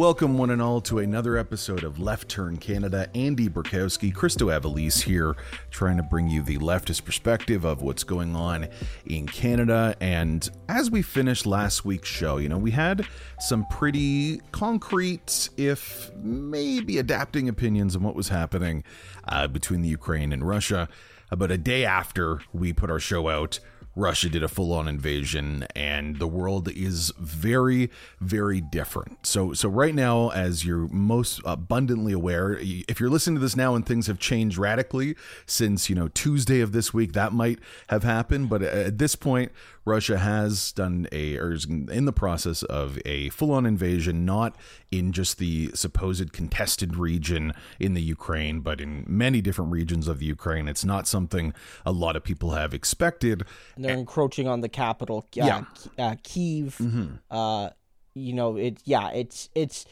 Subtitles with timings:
[0.00, 3.10] Welcome, one and all, to another episode of Left Turn Canada.
[3.14, 5.36] Andy Burkowski, Christo Avalise here,
[5.70, 8.68] trying to bring you the leftist perspective of what's going on
[9.04, 9.94] in Canada.
[10.00, 13.06] And as we finished last week's show, you know, we had
[13.40, 18.84] some pretty concrete, if maybe adapting opinions on what was happening
[19.28, 20.88] uh, between the Ukraine and Russia.
[21.30, 23.60] About a day after we put our show out,
[23.96, 27.90] Russia did a full on invasion and the world is very
[28.20, 29.26] very different.
[29.26, 33.74] So so right now as you're most abundantly aware if you're listening to this now
[33.74, 37.58] and things have changed radically since you know Tuesday of this week that might
[37.88, 39.52] have happened but at this point
[39.84, 44.56] Russia has done a, or is in the process of a full on invasion, not
[44.90, 50.18] in just the supposed contested region in the Ukraine, but in many different regions of
[50.18, 50.68] the Ukraine.
[50.68, 51.54] It's not something
[51.86, 53.44] a lot of people have expected.
[53.76, 55.64] And they're and, encroaching on the capital, uh, yeah,
[55.98, 56.76] uh, Kiev.
[56.78, 57.14] Mm-hmm.
[57.30, 57.70] Uh,
[58.14, 59.86] you know, it, yeah, it's, it's,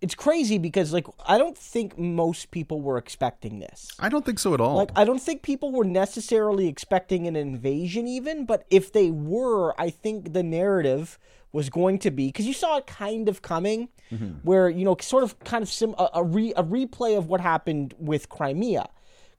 [0.00, 3.88] it's crazy because like I don't think most people were expecting this.
[3.98, 4.76] I don't think so at all.
[4.76, 9.80] Like I don't think people were necessarily expecting an invasion even, but if they were,
[9.80, 11.18] I think the narrative
[11.52, 14.38] was going to be because you saw it kind of coming mm-hmm.
[14.42, 17.40] where you know sort of kind of sim a, a, re, a replay of what
[17.40, 18.88] happened with Crimea.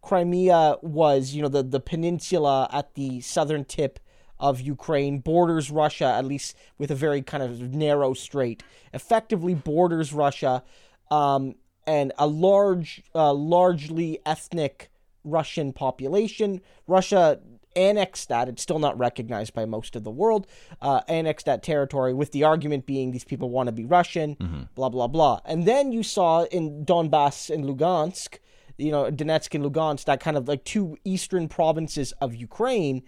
[0.01, 3.99] Crimea was, you know, the, the peninsula at the southern tip
[4.43, 8.61] of Ukraine, borders Russia, at least with a very kind of narrow strait,
[8.93, 10.61] effectively borders Russia,
[11.09, 11.55] um,
[11.87, 14.91] and a large, uh, largely ethnic
[15.23, 16.59] Russian population.
[16.87, 17.39] Russia
[17.77, 18.49] annexed that.
[18.49, 20.45] It's still not recognized by most of the world.
[20.81, 24.63] Uh, annexed that territory with the argument being these people want to be Russian, mm-hmm.
[24.75, 25.39] blah, blah, blah.
[25.45, 28.39] And then you saw in Donbass and Lugansk,
[28.77, 33.03] you know, Donetsk and Lugansk, that kind of like two eastern provinces of Ukraine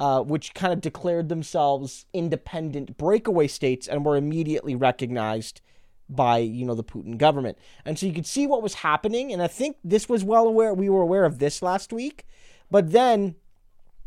[0.00, 5.60] uh, which kind of declared themselves independent breakaway states and were immediately recognized
[6.08, 7.58] by you know the Putin government.
[7.84, 10.72] And so you could see what was happening, and I think this was well aware.
[10.72, 12.24] We were aware of this last week,
[12.70, 13.34] but then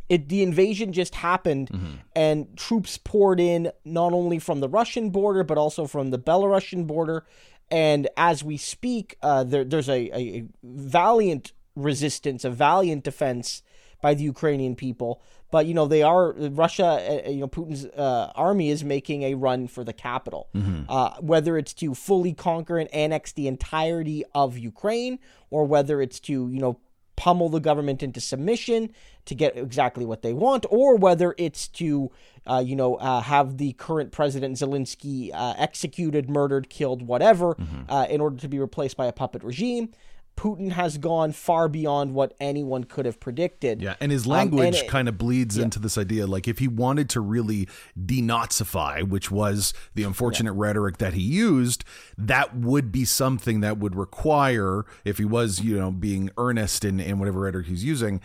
[0.09, 1.93] it the invasion just happened, mm-hmm.
[2.15, 6.87] and troops poured in not only from the Russian border but also from the Belarusian
[6.87, 7.23] border.
[7.69, 13.63] And as we speak, uh, there, there's a, a valiant resistance, a valiant defense
[14.03, 15.21] by the Ukrainian people.
[15.53, 17.21] But you know they are Russia.
[17.27, 20.49] Uh, you know Putin's uh, army is making a run for the capital.
[20.55, 20.89] Mm-hmm.
[20.89, 25.19] Uh, whether it's to fully conquer and annex the entirety of Ukraine,
[25.51, 26.79] or whether it's to you know
[27.15, 28.91] pummel the government into submission
[29.25, 32.09] to get exactly what they want, or whether it's to,
[32.47, 37.91] uh, you know, uh, have the current president Zelensky uh, executed, murdered, killed, whatever, mm-hmm.
[37.91, 39.91] Uh, in order to be replaced by a puppet regime.
[40.35, 43.81] Putin has gone far beyond what anyone could have predicted.
[43.81, 45.63] Yeah, and his language um, and kind of bleeds yeah.
[45.63, 46.27] into this idea.
[46.27, 47.67] Like, if he wanted to really
[47.97, 50.61] denazify, which was the unfortunate yeah.
[50.61, 51.83] rhetoric that he used,
[52.17, 56.99] that would be something that would require, if he was, you know, being earnest in,
[56.99, 58.19] in whatever rhetoric he's using,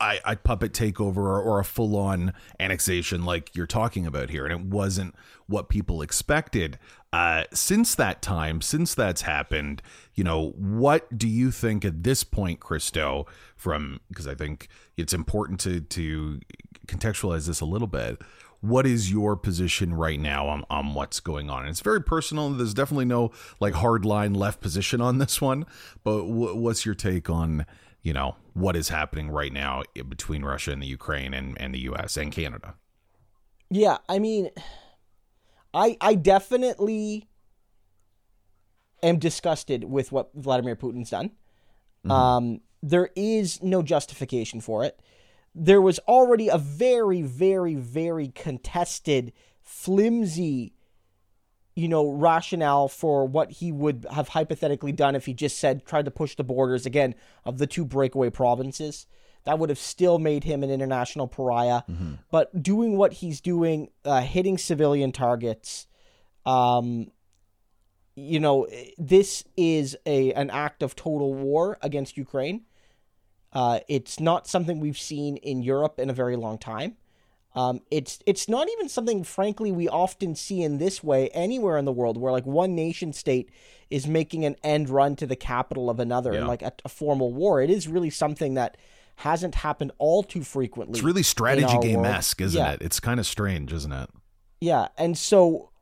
[0.00, 4.44] I, I puppet takeover or, or a full on annexation like you're talking about here.
[4.44, 5.14] And it wasn't
[5.46, 6.78] what people expected.
[7.12, 9.82] Uh, since that time, since that's happened,
[10.14, 13.26] you know, what do you think at this point, Christo,
[13.56, 16.40] from because I think it's important to to
[16.86, 18.20] contextualize this a little bit.
[18.60, 21.62] What is your position right now on, on what's going on?
[21.62, 22.48] And it's very personal.
[22.50, 25.66] There's definitely no like hard line left position on this one,
[26.04, 27.66] but w- what's your take on
[28.02, 31.80] you know what is happening right now between Russia and the Ukraine and, and the
[31.80, 32.16] U.S.
[32.16, 32.74] and Canada.
[33.70, 34.50] Yeah, I mean,
[35.72, 37.28] I I definitely
[39.02, 41.30] am disgusted with what Vladimir Putin's done.
[42.04, 42.10] Mm-hmm.
[42.10, 45.00] Um, there is no justification for it.
[45.54, 50.74] There was already a very, very, very contested, flimsy
[51.74, 56.04] you know, rationale for what he would have hypothetically done if he just said, tried
[56.04, 59.06] to push the borders again of the two breakaway provinces.
[59.44, 61.82] That would have still made him an international pariah.
[61.90, 62.14] Mm-hmm.
[62.30, 65.86] But doing what he's doing, uh, hitting civilian targets,
[66.44, 67.10] um,
[68.14, 68.68] you know,
[68.98, 72.66] this is a an act of total war against Ukraine.
[73.52, 76.96] Uh, it's not something we've seen in Europe in a very long time.
[77.54, 81.84] Um, it's it's not even something, frankly, we often see in this way anywhere in
[81.84, 83.50] the world, where like one nation state
[83.90, 86.46] is making an end run to the capital of another, yeah.
[86.46, 87.60] like a, a, formal war.
[87.60, 88.78] It is really something that
[89.16, 90.98] hasn't happened all too frequently.
[90.98, 92.72] It's really strategy game esque, isn't yeah.
[92.72, 92.80] it?
[92.80, 94.08] It's kind of strange, isn't it?
[94.60, 95.72] Yeah, and so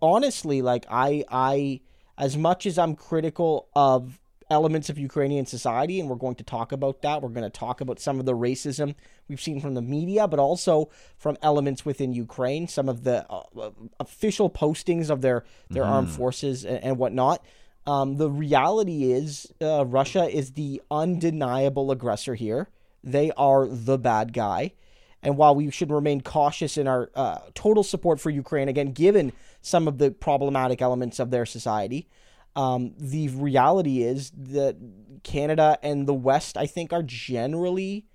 [0.00, 1.80] honestly, like I I
[2.16, 6.72] as much as I'm critical of elements of Ukrainian society, and we're going to talk
[6.72, 7.22] about that.
[7.22, 8.94] We're going to talk about some of the racism
[9.28, 13.70] we've seen from the media, but also from elements within Ukraine, some of the uh,
[13.98, 15.90] official postings of their their mm.
[15.90, 17.44] armed forces and, and whatnot.
[17.86, 22.68] Um, the reality is, uh, Russia is the undeniable aggressor here.
[23.04, 24.72] They are the bad guy.
[25.22, 29.32] And while we should remain cautious in our uh, total support for Ukraine, again, given
[29.60, 32.08] some of the problematic elements of their society,
[32.56, 34.76] um, the reality is that
[35.22, 38.06] Canada and the West, I think, are generally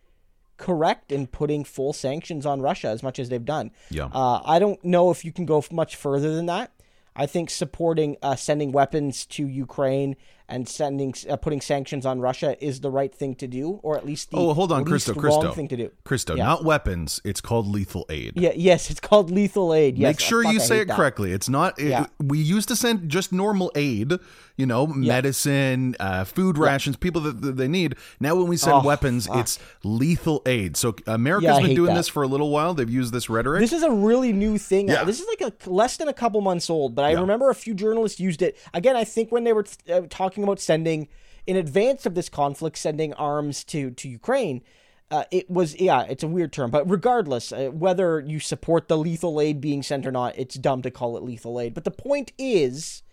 [0.58, 3.72] correct in putting full sanctions on Russia as much as they've done.
[3.90, 4.10] Yeah.
[4.12, 6.72] Uh, I don't know if you can go much further than that.
[7.16, 10.16] I think supporting uh, sending weapons to Ukraine
[10.48, 14.06] and sending uh, putting sanctions on Russia is the right thing to do, or at
[14.06, 15.92] least the oh hold on, Christo, Christo, thing to do.
[16.04, 16.44] Christo, yeah.
[16.44, 17.22] not weapons.
[17.24, 18.34] It's called lethal aid.
[18.36, 19.98] Yeah, yes, it's called lethal aid.
[19.98, 20.98] Yes, Make sure you say it that.
[20.98, 21.32] correctly.
[21.32, 21.80] It's not.
[21.80, 22.06] It, yeah.
[22.20, 24.14] we used to send just normal aid.
[24.58, 25.14] You know, yeah.
[25.16, 27.96] medicine, uh, food rations, people that, that, they need.
[28.20, 29.38] Now, when we send oh, weapons, fuck.
[29.38, 30.78] it's lethal aid.
[30.78, 31.96] So America's been doing that.
[31.96, 32.76] this for a little while.
[32.76, 33.62] They've used this rhetoric.
[33.62, 34.90] This is a really new thing.
[34.90, 35.04] Yeah.
[35.04, 37.74] This is like a less than a couple months old, but I remember a few
[37.74, 38.96] journalists used it again.
[38.96, 41.08] I think when they were uh, talking about sending
[41.48, 44.62] in advance of this conflict, sending arms to to Ukraine.
[45.10, 48.98] Uh, it was yeah, it's a weird term, but regardless, uh, whether you support the
[48.98, 51.74] lethal aid being sent or not, it's dumb to call it lethal aid.
[51.74, 53.04] But the point is,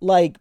[0.00, 0.38] like,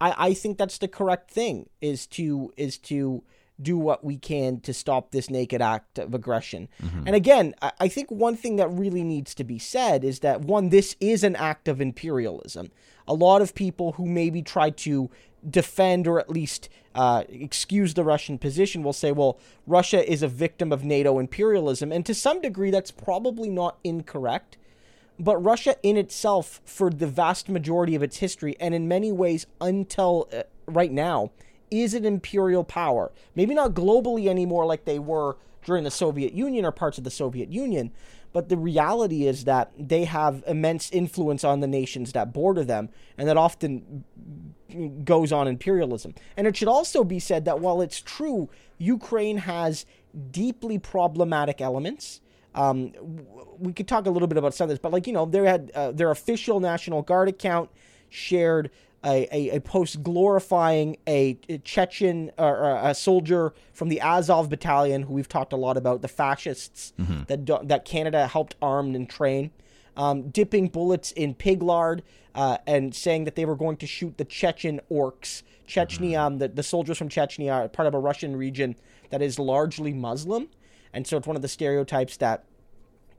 [0.00, 3.22] I I think that's the correct thing is to is to
[3.60, 6.68] do what we can to stop this naked act of aggression.
[6.82, 7.02] Mm-hmm.
[7.06, 10.40] And again, I, I think one thing that really needs to be said is that
[10.40, 12.70] one, this is an act of imperialism.
[13.06, 15.10] A lot of people who maybe try to
[15.48, 20.28] defend or at least uh, excuse the Russian position will say, well, Russia is a
[20.28, 21.92] victim of NATO imperialism.
[21.92, 24.56] And to some degree, that's probably not incorrect.
[25.18, 29.46] But Russia in itself, for the vast majority of its history, and in many ways
[29.60, 31.30] until uh, right now,
[31.70, 33.12] is an imperial power.
[33.34, 37.10] Maybe not globally anymore like they were during the Soviet Union or parts of the
[37.10, 37.92] Soviet Union,
[38.32, 42.88] but the reality is that they have immense influence on the nations that border them,
[43.18, 44.04] and that often
[45.04, 46.14] goes on imperialism.
[46.36, 49.86] And it should also be said that while it's true, Ukraine has
[50.30, 52.20] deeply problematic elements.
[52.54, 52.92] Um,
[53.58, 55.44] we could talk a little bit about some of this, but like you know, they
[55.44, 57.70] had uh, their official National Guard account
[58.08, 58.70] shared
[59.04, 65.02] a, a, a post glorifying a, a Chechen or a soldier from the Azov battalion,
[65.02, 67.22] who we've talked a lot about, the fascists mm-hmm.
[67.28, 69.50] that that Canada helped arm and train,
[70.00, 72.02] um, dipping bullets in pig lard
[72.34, 75.42] uh, and saying that they were going to shoot the Chechen orcs.
[75.68, 76.38] Chechnya, mm-hmm.
[76.38, 78.76] the, the soldiers from Chechnya are part of a Russian region
[79.10, 80.48] that is largely Muslim.
[80.94, 82.44] And so it's one of the stereotypes that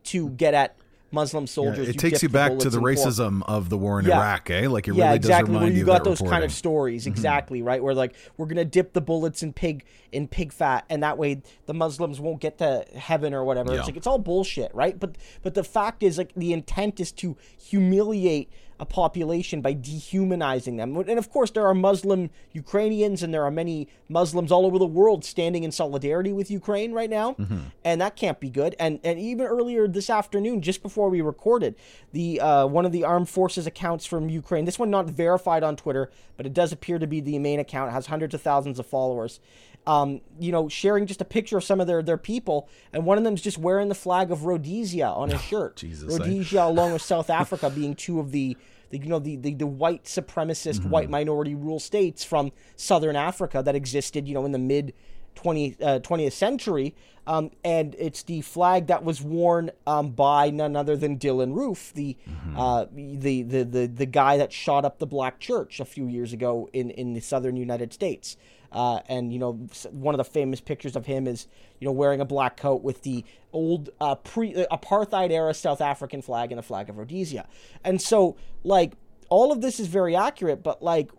[0.06, 0.76] to get at
[1.12, 1.88] Muslim soldiers.
[1.88, 4.18] Yeah, it takes you back to the racism of the war in yeah.
[4.18, 4.68] Iraq, eh?
[4.68, 5.42] Like it yeah, really exactly.
[5.42, 6.32] does remind where you, you got those reporting.
[6.32, 7.12] kind of stories, mm-hmm.
[7.12, 7.68] exactly, mm-hmm.
[7.68, 7.84] right?
[7.84, 11.42] Where like we're gonna dip the bullets in pig in pig fat, and that way
[11.66, 13.74] the Muslims won't get to heaven or whatever.
[13.74, 15.00] It's like it's all bullshit, right?
[15.00, 20.78] But but the fact is, like the intent is to humiliate a population by dehumanizing
[20.78, 20.98] them.
[20.98, 24.88] And of course, there are Muslim Ukrainians and there are many Muslims all over the
[24.88, 27.60] world standing in solidarity with Ukraine right now, mm-hmm.
[27.86, 28.76] and that can't be good.
[28.80, 31.76] And and even earlier this afternoon, just before we recorded,
[32.12, 34.66] the uh, one of the armed forces accounts from Ukraine.
[34.66, 37.92] This one not verified on Twitter, but it does appear to be the main account.
[37.92, 39.40] Has hundreds of thousands of followers
[39.88, 43.18] um, you know, sharing just a picture of some of their, their people, and one
[43.18, 45.78] of them's just wearing the flag of Rhodesia on his shirt.
[45.78, 46.66] Jesus, Rhodesia, I...
[46.66, 48.56] along with South Africa, being two of the,
[48.92, 50.90] the you know the, the, the white supremacist, mm-hmm.
[50.90, 54.94] white minority rule states from Southern Africa that existed, you know, in the mid
[55.36, 56.96] 20, uh, 20th century.
[57.28, 61.92] Um, and it's the flag that was worn um, by none other than Dylann Roof,
[61.94, 62.60] the, mm-hmm.
[62.60, 66.34] uh, the, the, the, the guy that shot up the black church a few years
[66.34, 68.38] ago in, in the southern United States.
[68.72, 69.54] Uh, and you know,
[69.92, 71.48] one of the famous pictures of him is
[71.80, 75.82] you know wearing a black coat with the old uh, pre uh, apartheid era South
[75.82, 77.48] African flag and the flag of Rhodesia.
[77.84, 78.94] And so, like,
[79.30, 81.10] all of this is very accurate, but like.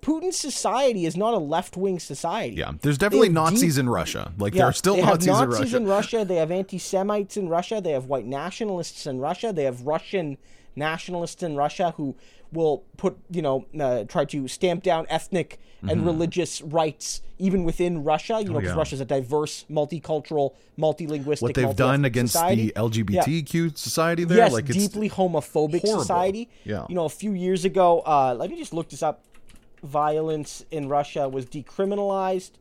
[0.00, 2.56] Putin's society is not a left wing society.
[2.56, 4.34] Yeah, there's definitely Nazis deep, in Russia.
[4.36, 5.76] Like yeah, there are still Nazis, Nazis in Russia.
[5.78, 6.24] in Russia.
[6.26, 7.80] They have anti Semites in Russia.
[7.82, 9.50] They have white nationalists in Russia.
[9.50, 10.36] They have Russian
[10.76, 12.16] nationalists in Russia who
[12.54, 16.06] will put, you know, uh, try to stamp down ethnic and mm-hmm.
[16.06, 18.40] religious rights even within Russia.
[18.40, 18.78] You know, because oh, yeah.
[18.78, 21.42] Russia's a diverse, multicultural, multilinguistic.
[21.42, 22.66] What they've done against society.
[22.66, 23.70] the LGBTQ yeah.
[23.74, 26.00] society there, yes, like deeply homophobic horrible.
[26.00, 26.48] society.
[26.64, 26.86] Yeah.
[26.88, 29.24] You know, a few years ago, uh, let me just look this up.
[29.82, 32.52] Violence in Russia was decriminalized.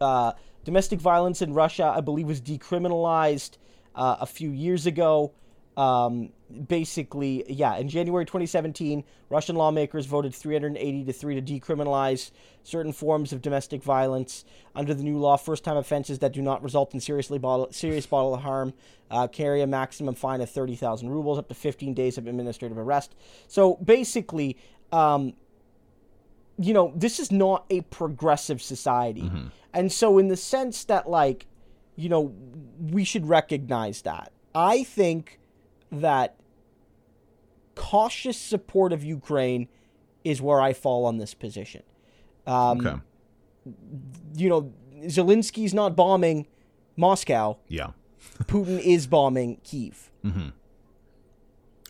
[0.00, 0.32] Uh,
[0.64, 3.58] domestic violence in Russia, I believe, was decriminalized
[3.94, 5.32] uh, a few years ago.
[5.76, 6.30] Um,
[6.68, 12.30] basically, yeah, in January 2017, Russian lawmakers voted 380 to 3 to decriminalize
[12.62, 14.44] certain forms of domestic violence.
[14.74, 17.40] Under the new law, first time offenses that do not result in seriously
[17.70, 18.74] serious bodily harm
[19.10, 23.14] uh, carry a maximum fine of 30,000 rubles, up to 15 days of administrative arrest.
[23.48, 24.56] So basically,
[24.92, 25.34] um,
[26.58, 29.22] you know, this is not a progressive society.
[29.22, 29.48] Mm-hmm.
[29.72, 31.46] And so, in the sense that, like,
[31.96, 32.34] you know,
[32.78, 34.32] we should recognize that.
[34.54, 35.38] I think
[35.92, 36.39] that
[37.80, 39.66] cautious support of Ukraine
[40.22, 41.82] is where I fall on this position.
[42.46, 43.00] Um, okay.
[44.34, 44.72] You know,
[45.04, 46.46] Zelensky's not bombing
[46.98, 47.56] Moscow.
[47.68, 47.92] Yeah.
[48.44, 50.10] Putin is bombing Kiev.
[50.22, 50.48] Mm-hmm.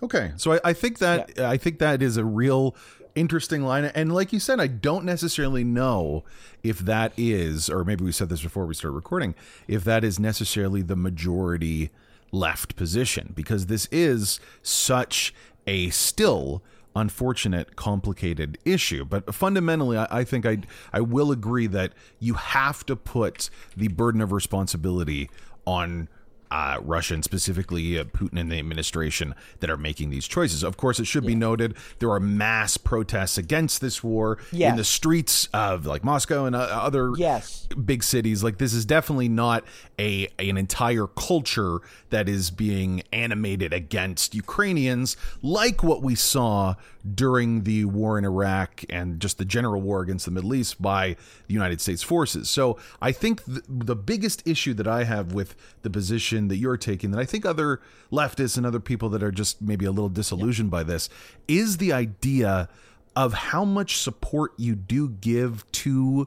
[0.03, 1.51] Okay, so I, I think that yeah.
[1.51, 2.77] I think that is a real
[3.17, 3.87] interesting line.
[3.87, 6.23] And like you said, I don't necessarily know
[6.63, 9.35] if that is, or maybe we said this before we started recording,
[9.67, 11.91] if that is necessarily the majority
[12.31, 15.35] left position, because this is such
[15.71, 16.63] a still
[16.97, 19.05] unfortunate, complicated issue.
[19.05, 20.59] But fundamentally, I, I, think I
[20.93, 25.31] I will agree that you have to put the burden of responsibility
[25.65, 26.09] on
[26.51, 30.63] uh, Russia and specifically uh, Putin and the administration that are making these choices.
[30.63, 31.29] Of course, it should yeah.
[31.29, 34.71] be noted there are mass protests against this war yes.
[34.71, 37.67] in the streets of like Moscow and uh, other yes.
[37.85, 38.43] big cities.
[38.43, 39.65] Like this is definitely not
[39.99, 41.81] a an entire culture
[42.11, 46.75] that is being animated against Ukrainians, like what we saw
[47.15, 51.17] during the war in Iraq and just the general war against the Middle East by
[51.47, 52.51] the United States forces.
[52.51, 56.77] So I think the, the biggest issue that I have with the position that you're
[56.77, 57.81] taking, that I think other
[58.13, 60.79] leftists and other people that are just maybe a little disillusioned yeah.
[60.79, 61.09] by this,
[61.49, 62.69] is the idea
[63.17, 66.27] of how much support you do give to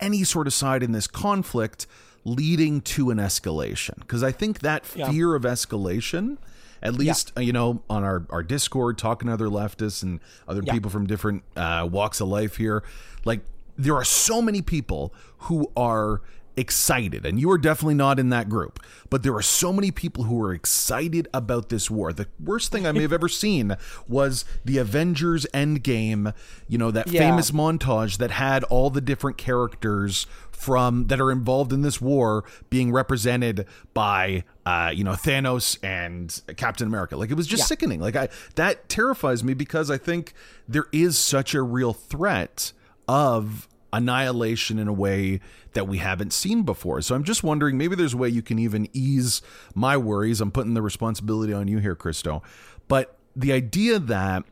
[0.00, 1.86] any sort of side in this conflict
[2.24, 3.98] leading to an escalation.
[4.00, 5.36] Because I think that fear yeah.
[5.36, 6.38] of escalation
[6.82, 7.42] at least yeah.
[7.42, 10.72] you know on our our discord talking to other leftists and other yeah.
[10.72, 12.82] people from different uh, walks of life here
[13.24, 13.40] like
[13.78, 16.22] there are so many people who are
[16.56, 20.24] excited and you are definitely not in that group but there are so many people
[20.24, 23.76] who are excited about this war the worst thing i may have ever seen
[24.08, 26.32] was the avengers endgame
[26.66, 27.20] you know that yeah.
[27.20, 32.44] famous montage that had all the different characters from that are involved in this war
[32.70, 37.16] being represented by uh, you know Thanos and Captain America.
[37.16, 37.66] Like it was just yeah.
[37.66, 38.00] sickening.
[38.00, 40.32] Like I that terrifies me because I think
[40.66, 42.72] there is such a real threat
[43.06, 45.40] of annihilation in a way
[45.72, 47.00] that we haven't seen before.
[47.02, 49.42] So I'm just wondering maybe there's a way you can even ease
[49.74, 50.40] my worries.
[50.40, 52.42] I'm putting the responsibility on you here, Christo.
[52.88, 54.44] But the idea that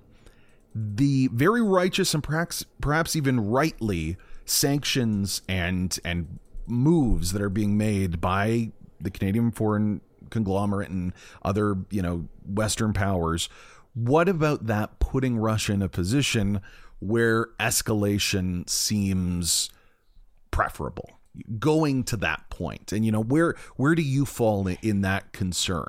[0.74, 7.76] the very righteous and perhaps perhaps even rightly sanctions and and moves that are being
[7.76, 10.00] made by the Canadian foreign
[10.30, 11.12] conglomerate and
[11.42, 13.48] other, you know, Western powers.
[13.94, 16.60] What about that putting Russia in a position
[17.04, 19.70] where escalation seems
[20.50, 21.10] preferable?
[21.58, 25.32] Going to that point, and you know, where where do you fall in, in that
[25.32, 25.88] concern?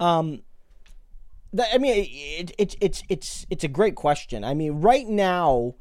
[0.00, 0.42] Um,
[1.52, 4.44] that, I mean, it's it, it's it's it's a great question.
[4.44, 5.74] I mean, right now,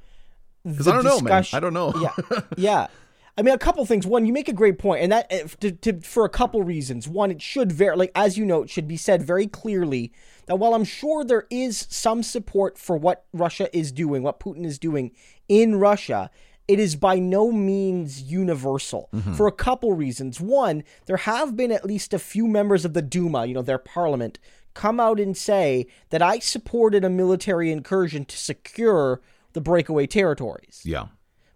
[0.64, 1.46] because I don't know, man.
[1.52, 1.94] I don't know.
[2.00, 2.88] yeah, yeah.
[3.38, 4.08] I mean, a couple things.
[4.08, 7.08] One, you make a great point, and that eh, to, to, for a couple reasons.
[7.08, 10.12] One, it should very, like as you know, it should be said very clearly
[10.48, 14.66] that while I'm sure there is some support for what Russia is doing, what Putin
[14.66, 15.12] is doing
[15.48, 16.32] in Russia,
[16.68, 19.34] it is by no means universal mm-hmm.
[19.34, 20.42] for a couple reasons.
[20.42, 23.78] One, there have been at least a few members of the Duma, you know, their
[23.78, 24.40] parliament,
[24.74, 29.22] come out and say that I supported a military incursion to secure
[29.54, 30.82] the breakaway territories.
[30.84, 31.08] Yeah.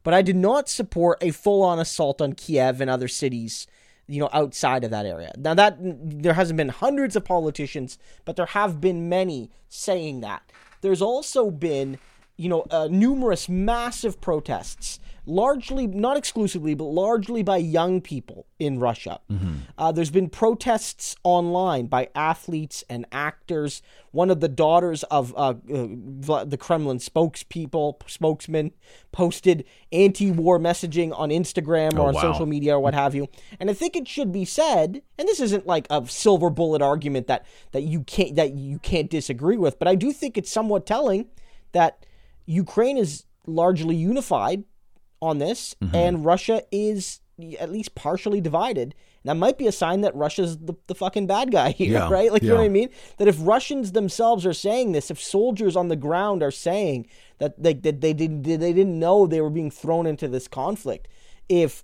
[0.03, 3.67] But I did not support a full-on assault on Kiev and other cities,
[4.08, 5.31] you know, outside of that area.
[5.38, 10.43] Now that there hasn't been hundreds of politicians, but there have been many saying that.
[10.81, 12.00] There's also been,
[12.38, 18.80] you know, uh, numerous massive protests largely, not exclusively, but largely by young people in
[18.80, 19.20] Russia.
[19.32, 19.56] Mm-hmm.
[19.78, 23.82] Uh, there's been protests online by athletes and actors.
[24.12, 28.72] One of the daughters of uh, uh, the Kremlin spokespeople, spokesman,
[29.12, 32.22] posted anti-war messaging on Instagram or oh, on wow.
[32.22, 33.28] social media or what have you.
[33.60, 37.28] And I think it should be said, and this isn't like a silver bullet argument
[37.28, 40.86] that that you can't that you can't disagree with, but I do think it's somewhat
[40.86, 41.28] telling
[41.74, 42.06] that
[42.46, 44.63] Ukraine is largely unified
[45.22, 45.96] on this, mm-hmm.
[45.96, 47.22] and Russia is
[47.60, 48.96] at least partially divided.
[49.24, 52.32] That might be a sign that Russia's the, the fucking bad guy here, yeah, right?
[52.32, 52.48] Like, yeah.
[52.48, 52.90] you know what I mean?
[53.18, 57.62] That if Russians themselves are saying this, if soldiers on the ground are saying that
[57.62, 61.08] they, that they, didn't, they didn't know they were being thrown into this conflict,
[61.50, 61.84] if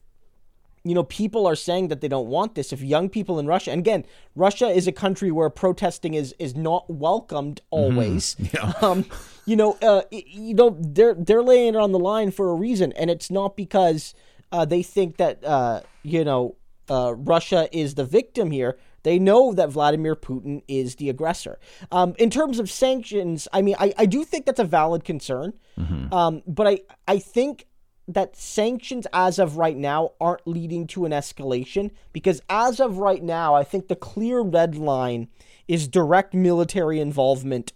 [0.90, 2.72] you know, people are saying that they don't want this.
[2.72, 6.56] If young people in Russia, and again, Russia is a country where protesting is is
[6.56, 8.36] not welcomed always.
[8.36, 8.56] Mm-hmm.
[8.56, 8.74] Yeah.
[8.88, 9.06] Um,
[9.46, 12.92] you know, uh, you know, they're they're laying it on the line for a reason,
[12.94, 14.14] and it's not because
[14.52, 16.56] uh, they think that uh, you know
[16.90, 18.78] uh, Russia is the victim here.
[19.04, 21.60] They know that Vladimir Putin is the aggressor.
[21.94, 25.54] Um, in terms of sanctions, I mean, I, I do think that's a valid concern,
[26.12, 27.67] um, but I I think
[28.08, 33.22] that sanctions as of right now aren't leading to an escalation because as of right
[33.22, 35.28] now, I think the clear red line
[35.68, 37.74] is direct military involvement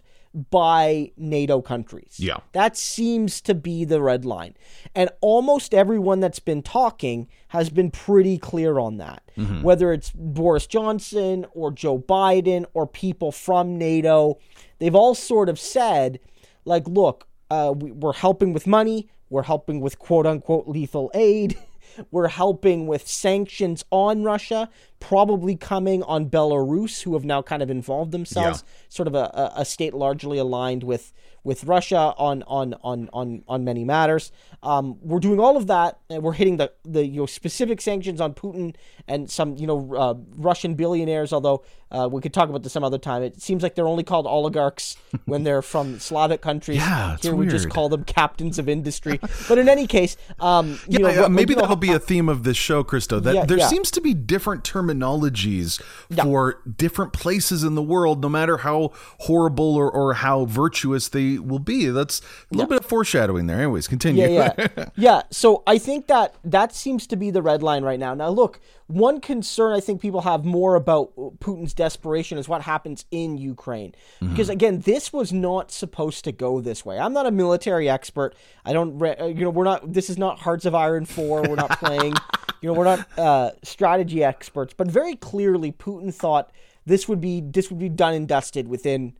[0.50, 2.16] by NATO countries.
[2.16, 2.38] Yeah.
[2.52, 4.54] That seems to be the red line.
[4.94, 9.30] And almost everyone that's been talking has been pretty clear on that.
[9.36, 9.62] Mm-hmm.
[9.62, 14.38] Whether it's Boris Johnson or Joe Biden or people from NATO,
[14.78, 16.18] they've all sort of said,
[16.64, 21.58] like, look, uh, we, we're helping with money, we're helping with quote unquote lethal aid.
[22.10, 27.70] We're helping with sanctions on Russia, probably coming on Belarus, who have now kind of
[27.70, 31.12] involved themselves, sort of a, a, a state largely aligned with
[31.44, 34.32] with Russia on on on on on many matters.
[34.62, 38.20] Um, we're doing all of that, and we're hitting the the you know specific sanctions
[38.20, 38.74] on Putin
[39.08, 41.32] and some you know uh, Russian billionaires.
[41.32, 43.22] Although uh, we could talk about this some other time.
[43.22, 44.96] It seems like they're only called oligarchs
[45.26, 46.78] when they're from Slavic countries.
[46.78, 49.20] Yeah, Here we just call them captains of industry.
[49.48, 52.42] but in any case, um, you know, Yeah, what- maybe that'll be a theme of
[52.44, 53.20] this show, Christo.
[53.20, 53.68] That Yeah, there yeah.
[53.68, 55.80] seems to be different terminologies
[56.22, 61.38] for different places in the world, no matter how horrible or, or how virtuous they
[61.38, 61.86] will be.
[61.86, 62.20] That's
[62.50, 63.58] a little bit of foreshadowing there.
[63.58, 64.26] Anyways, continue.
[64.26, 65.22] yeah, yeah, yeah.
[65.30, 68.14] So I think that that seems to be the red line right now.
[68.14, 68.60] Now, look,
[68.92, 73.94] one concern I think people have more about Putin's desperation is what happens in Ukraine,
[74.20, 76.98] because again, this was not supposed to go this way.
[76.98, 78.34] I'm not a military expert.
[78.64, 79.92] I don't, re- uh, you know, we're not.
[79.92, 81.42] This is not Hearts of Iron Four.
[81.42, 82.14] We're not playing.
[82.60, 86.52] You know, we're not uh, strategy experts, but very clearly, Putin thought
[86.86, 89.14] this would be this would be done and dusted within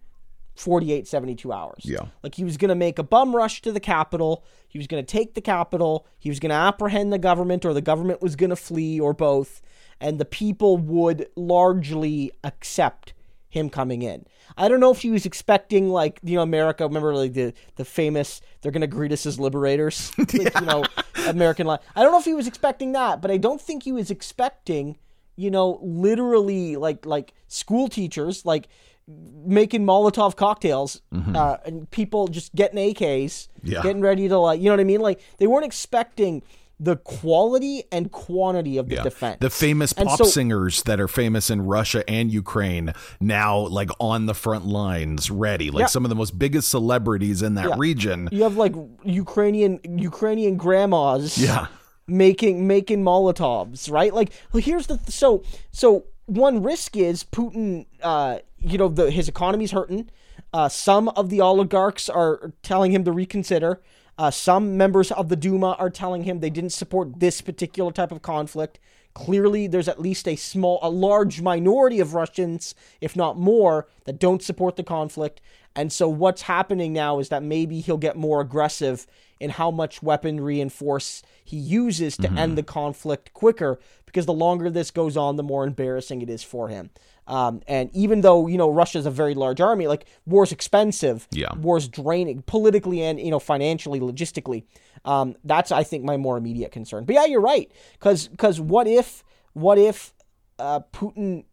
[0.55, 1.83] 48 72 hours.
[1.85, 2.07] Yeah.
[2.23, 5.05] like he was going to make a bum rush to the capital he was going
[5.05, 8.37] to take the capital he was going to apprehend the government or the government was
[8.37, 9.61] going to flee or both.
[10.01, 13.13] And the people would largely accept
[13.49, 14.25] him coming in.
[14.57, 17.85] I don't know if he was expecting like you know america remember like the the
[17.85, 20.85] famous they're going to greet us as liberators like, you know
[21.27, 23.93] american line i don't know if he was expecting that but i don't think he
[23.93, 24.97] was expecting
[25.37, 28.69] you know literally like like school teachers like
[29.09, 31.03] making Molotov cocktails
[31.35, 33.83] uh, and people just getting AKs, Yeah.
[33.83, 35.01] getting ready to like, you know what I mean?
[35.01, 36.43] Like they weren't expecting
[36.81, 39.03] the quality and quantity of the Yeah.
[39.05, 39.37] defense.
[39.41, 43.91] The famous And pop so- singers that are famous in Russia and Ukraine now like
[44.01, 45.71] on the front lines ready.
[45.71, 45.87] Like Yeah.
[45.87, 47.75] some of the most biggest celebrities in that Yeah.
[47.79, 48.29] region.
[48.33, 51.67] You have like Ukrainian Ukrainian grandmas, Yeah.
[52.09, 54.13] making making Molotovs, right?
[54.13, 57.87] Like, well, here's the so so one risk is Putin.
[58.03, 60.11] Uh, you know, the his economy's hurting.
[60.53, 63.81] Uh, some of the oligarchs are telling him to reconsider.
[64.19, 68.13] Uh, some members of the Duma are telling him they didn't support this particular type
[68.13, 68.79] of conflict.
[69.15, 74.19] Clearly, there's at least a small, a large minority of Russians, if not more, that
[74.19, 75.41] don't support the conflict.
[75.75, 79.07] And so, what's happening now is that maybe he'll get more aggressive
[79.41, 83.81] in how much weaponry and force he uses to end the conflict quicker,
[84.13, 86.91] because the longer this goes on, the more embarrassing it is for him.
[87.27, 91.55] Um, and even though you know Russia's a very large army, like war's expensive, Yeah.
[91.57, 94.65] war's draining politically and you know financially, logistically.
[95.05, 97.05] Um, that's I think my more immediate concern.
[97.05, 100.13] But yeah, you're right, because because what if what if
[100.59, 101.45] uh, Putin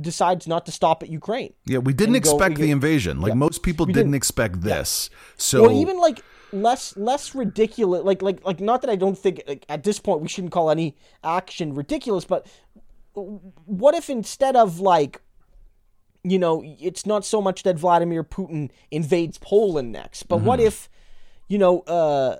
[0.00, 1.54] decides not to stop at Ukraine?
[1.66, 3.20] Yeah, we didn't And go- expect the invasion.
[3.20, 4.14] Like most people didn't, didn't.
[4.14, 5.08] expect this.
[5.36, 6.22] So or even like
[6.54, 10.20] less less ridiculous like like like not that i don't think like, at this point
[10.20, 12.46] we shouldn't call any action ridiculous but
[13.66, 15.20] what if instead of like
[16.22, 20.88] you know it's not so much that vladimir putin invades poland next but what if
[21.48, 22.36] you know uh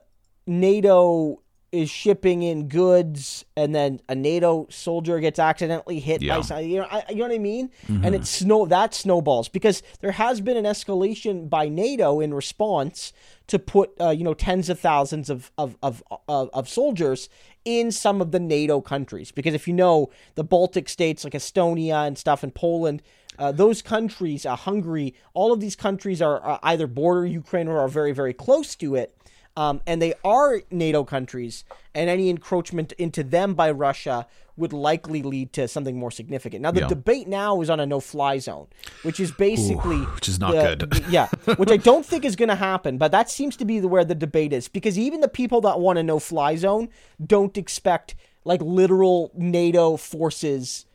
[0.46, 1.40] nato
[1.74, 6.36] is shipping in goods and then a nato soldier gets accidentally hit Yeah.
[6.36, 7.70] by something you know, I, you know what i mean?
[7.88, 9.48] And it snow that snowballs.
[9.48, 13.12] Because there has been an escalation by nato in response
[13.48, 17.28] to put uh, you know tens of thousands of of, of of of soldiers
[17.64, 19.32] in some of the nato countries.
[19.32, 23.02] Because if you know the baltic states like estonia and stuff and poland
[23.38, 27.78] uh, those countries uh, hungary all of these countries are, are either border ukraine or
[27.80, 29.16] are very very close to it
[29.56, 31.64] um, and they are NATO countries,
[31.94, 36.62] and any encroachment into them by Russia would likely lead to something more significant.
[36.62, 36.86] Now, the Yeah.
[36.88, 38.68] debate now is on a no-fly zone,
[39.02, 41.04] which is basically which is not good.
[41.08, 43.88] yeah, which I don't think is going to happen, but that seems to be the,
[43.88, 46.88] where the debate is because even the people that want a no-fly zone
[47.24, 48.14] don't expect
[48.44, 50.86] like literal NATO forces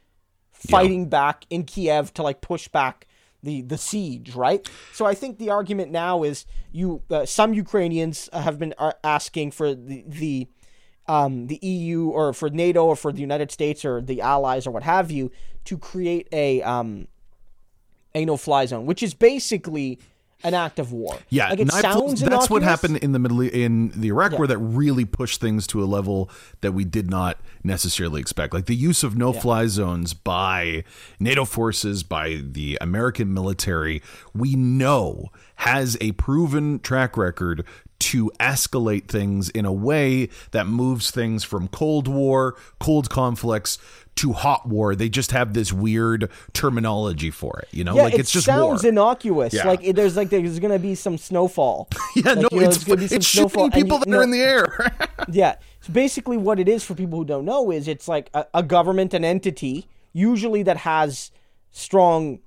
[0.51, 3.07] fighting back in Kiev to like push back
[3.43, 4.67] the the siege, right?
[4.93, 9.51] So I think the argument now is you uh, some Ukrainians have been uh, asking
[9.51, 10.47] for the the
[11.07, 14.71] um, the EU or for NATO or for the United States or the allies or
[14.71, 15.31] what have you
[15.65, 17.07] to create a um,
[18.13, 19.99] a no fly zone, which is basically
[20.43, 21.17] an act of war.
[21.29, 24.37] Yeah, like it sounds that's what happened in the middle in the Iraq Yeah.
[24.37, 26.29] War that really pushed things to a level
[26.61, 28.53] that we did not necessarily expect.
[28.53, 30.83] Like the use of no-fly zones by
[31.19, 34.01] NATO forces, by the American military,
[34.33, 37.65] we know has a proven track record
[37.99, 43.77] to escalate things in a way that moves things from Cold War, cold conflicts
[44.19, 44.95] to hot war.
[44.95, 47.95] They just have this weird terminology for it, you know?
[47.95, 48.55] Yeah, like it it's just war.
[48.57, 49.53] sounds innocuous.
[49.53, 49.67] Yeah.
[49.67, 51.87] Like it, there's like there's gonna be some snowfall.
[52.15, 54.17] Yeah, Like, no, you know, it's, gonna be some it's snowfall, shooting people you- that
[54.17, 54.91] are in the air.
[55.31, 55.55] Yeah.
[55.81, 58.63] So basically, what it is for people who don't know is it's like a, a
[58.63, 61.31] government, an entity, usually that has
[61.71, 62.39] strong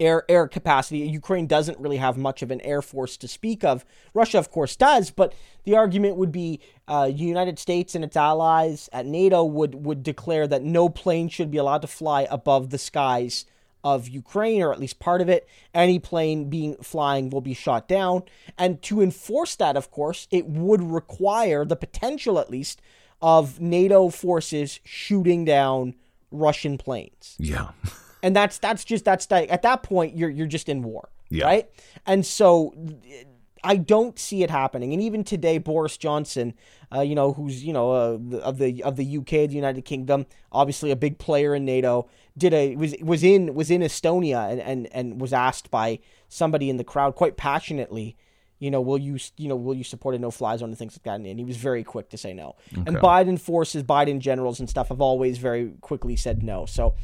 [0.00, 0.98] air air capacity.
[1.00, 3.84] Ukraine doesn't really have much of an air force to speak of.
[4.14, 5.10] Russia, of course, does.
[5.10, 5.34] But
[5.64, 10.48] the argument would be uh, United States and its allies at NATO would would declare
[10.48, 13.44] that no plane should be allowed to fly above the skies
[13.82, 15.48] of Ukraine, or at least part of it.
[15.72, 18.24] Any plane being flying will be shot down.
[18.58, 22.82] And to enforce that, of course, it would require the potential, at least,
[23.22, 25.94] of NATO forces shooting down
[26.30, 27.70] Russian planes yeah.
[28.22, 31.44] and that's that's just that's like at that point you're you're just in war Yeah.
[31.46, 31.70] right
[32.06, 32.74] and so
[33.64, 36.54] i don't see it happening and even today boris johnson
[36.94, 40.26] uh, you know who's you know uh, of the of the uk the united kingdom
[40.52, 44.60] obviously a big player in nato did a was was in was in estonia and
[44.60, 48.16] and, and was asked by somebody in the crowd quite passionately
[48.62, 51.04] you know, will you, you know, will you support a no-fly zone and things like
[51.04, 51.26] that?
[51.26, 52.56] And he was very quick to say no.
[52.76, 56.66] And Biden forces, Biden generals and stuff have always very quickly said no.
[56.66, 56.94] So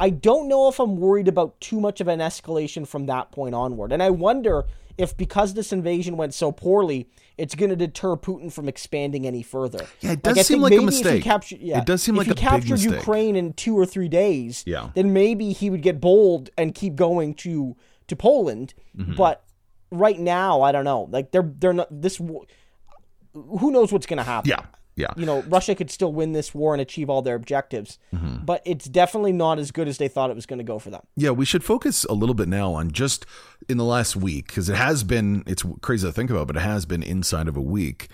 [0.00, 3.54] I don't know if I'm worried about too much of an escalation from that point
[3.54, 3.92] onward.
[3.92, 4.64] And I wonder
[4.98, 7.08] if because this invasion went so poorly,
[7.38, 9.86] it's going to deter Putin from expanding any further.
[10.00, 11.22] Yeah, it does I seem like a maybe if he mistake.
[11.22, 12.92] captured- yeah, It does seem if like he a big captured mistake.
[12.92, 14.90] Ukraine in two or three days, Yeah.
[14.94, 17.76] then maybe he would get bold and keep going to
[18.08, 18.74] to Poland.
[18.98, 19.14] Mm-hmm.
[19.14, 19.44] But
[19.90, 21.08] right now, I don't know.
[21.10, 22.16] Like they're they're not this.
[22.16, 24.48] Who knows what's going to happen?
[24.50, 24.64] Yeah.
[25.00, 25.08] Yeah.
[25.16, 28.44] You know, Russia could still win this war and achieve all their objectives, Mm-hmm.
[28.44, 30.90] but it's definitely not as good as they thought it was going to go for
[30.90, 31.02] them.
[31.16, 33.24] Yeah, we should focus a little bit now on just
[33.68, 36.60] in the last week because it has been it's crazy to think about, but it
[36.62, 38.08] has been inside of a week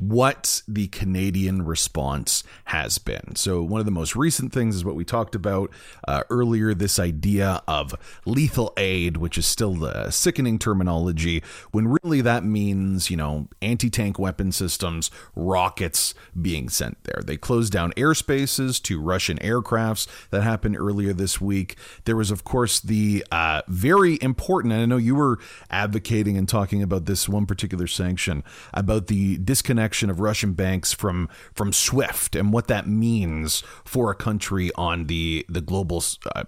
[0.00, 3.36] what the Canadian response has been.
[3.36, 5.70] So one of the most recent things is what we talked about
[6.08, 12.22] uh, earlier this idea of lethal aid, which is still the sickening terminology when really
[12.22, 17.22] that means, you know, anti-tank weapon systems, rockets being sent there.
[17.22, 21.76] They closed down airspaces to Russian aircrafts that happened earlier this week.
[22.04, 25.38] There was, of course, the uh, very important, and I know you were
[25.70, 29.36] advocating and talking about this one particular sanction about the
[29.92, 35.44] of Russian banks from from SWIFT and what that means for a country on the
[35.48, 36.02] the global.
[36.34, 36.44] Uh,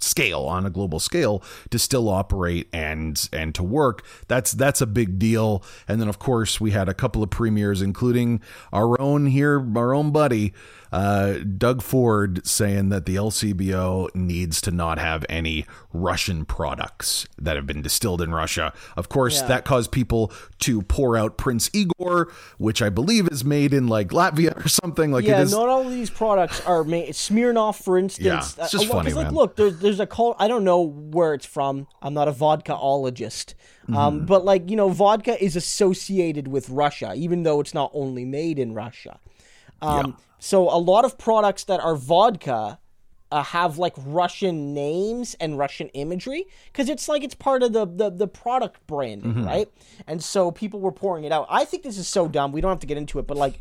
[0.00, 4.86] scale on a global scale to still operate and and to work that's that's a
[4.86, 8.40] big deal and then of course we had a couple of premiers including
[8.72, 10.52] our own here our own buddy
[10.92, 17.56] uh, Doug Ford saying that the LCBO needs to not have any Russian products that
[17.56, 18.72] have been distilled in Russia.
[18.96, 19.48] Of course, Yeah.
[19.48, 24.08] that caused people to pour out Prince Igor, which I believe is made in like
[24.08, 25.10] Latvia or something.
[25.12, 25.52] Like Yeah, it is.
[25.52, 27.10] not all of these products are made.
[27.14, 28.26] Smirnoff, for instance.
[28.26, 30.36] Yeah, it's just uh, funny, like, look, there's there's a cult.
[30.38, 31.86] I don't know where it's from.
[32.02, 33.54] I'm not a vodkaologist.
[33.84, 33.96] Mm-hmm.
[33.96, 38.24] Um, but like you know, vodka is associated with Russia, even though it's not only
[38.24, 39.18] made in Russia.
[39.80, 40.16] Um,
[40.50, 42.78] So a lot of products that are vodka
[43.30, 47.86] uh, have like Russian names and Russian imagery because it's like it's part of the
[47.86, 49.44] the, the product branding, Mm-hmm.
[49.46, 49.68] right?
[50.06, 51.46] And so people were pouring it out.
[51.48, 52.50] I think this is so dumb.
[52.52, 53.60] We don't have to get into it, but like.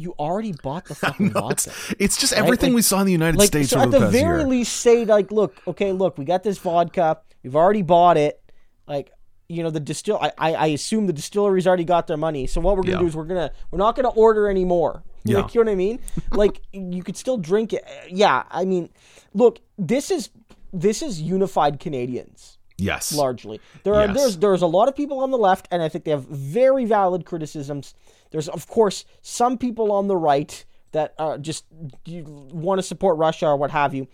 [0.00, 1.50] You already bought the fucking No, vodka.
[1.70, 3.98] it's, it's just everything Like- we saw in the United Like, States so at the
[3.98, 4.46] the very year.
[4.48, 7.18] least, say like, look, okay, look, we got this vodka.
[7.42, 8.40] We've already bought it.
[8.86, 9.10] Like,
[9.48, 10.18] you know, the distill.
[10.20, 12.46] I, I, assume the distillery's already got their money.
[12.46, 13.00] So what we're gonna Yeah.
[13.00, 15.02] do is we're gonna we're not gonna order anymore.
[15.24, 15.38] Yeah.
[15.38, 16.00] Like, you know what I mean?
[16.32, 17.84] like, you could still drink it.
[18.10, 18.90] Yeah, I mean,
[19.32, 20.30] look, this is
[20.72, 23.12] this is unified Canadians yes.
[23.12, 23.58] largely.
[23.84, 24.16] There are Yes.
[24.16, 26.84] there's there's a lot of people on the left, and I think they have very
[26.84, 27.94] valid criticisms.
[28.30, 31.64] There's of course some people on the right that uh, just
[32.06, 34.08] want to support Russia or what have you,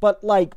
[0.00, 0.54] but like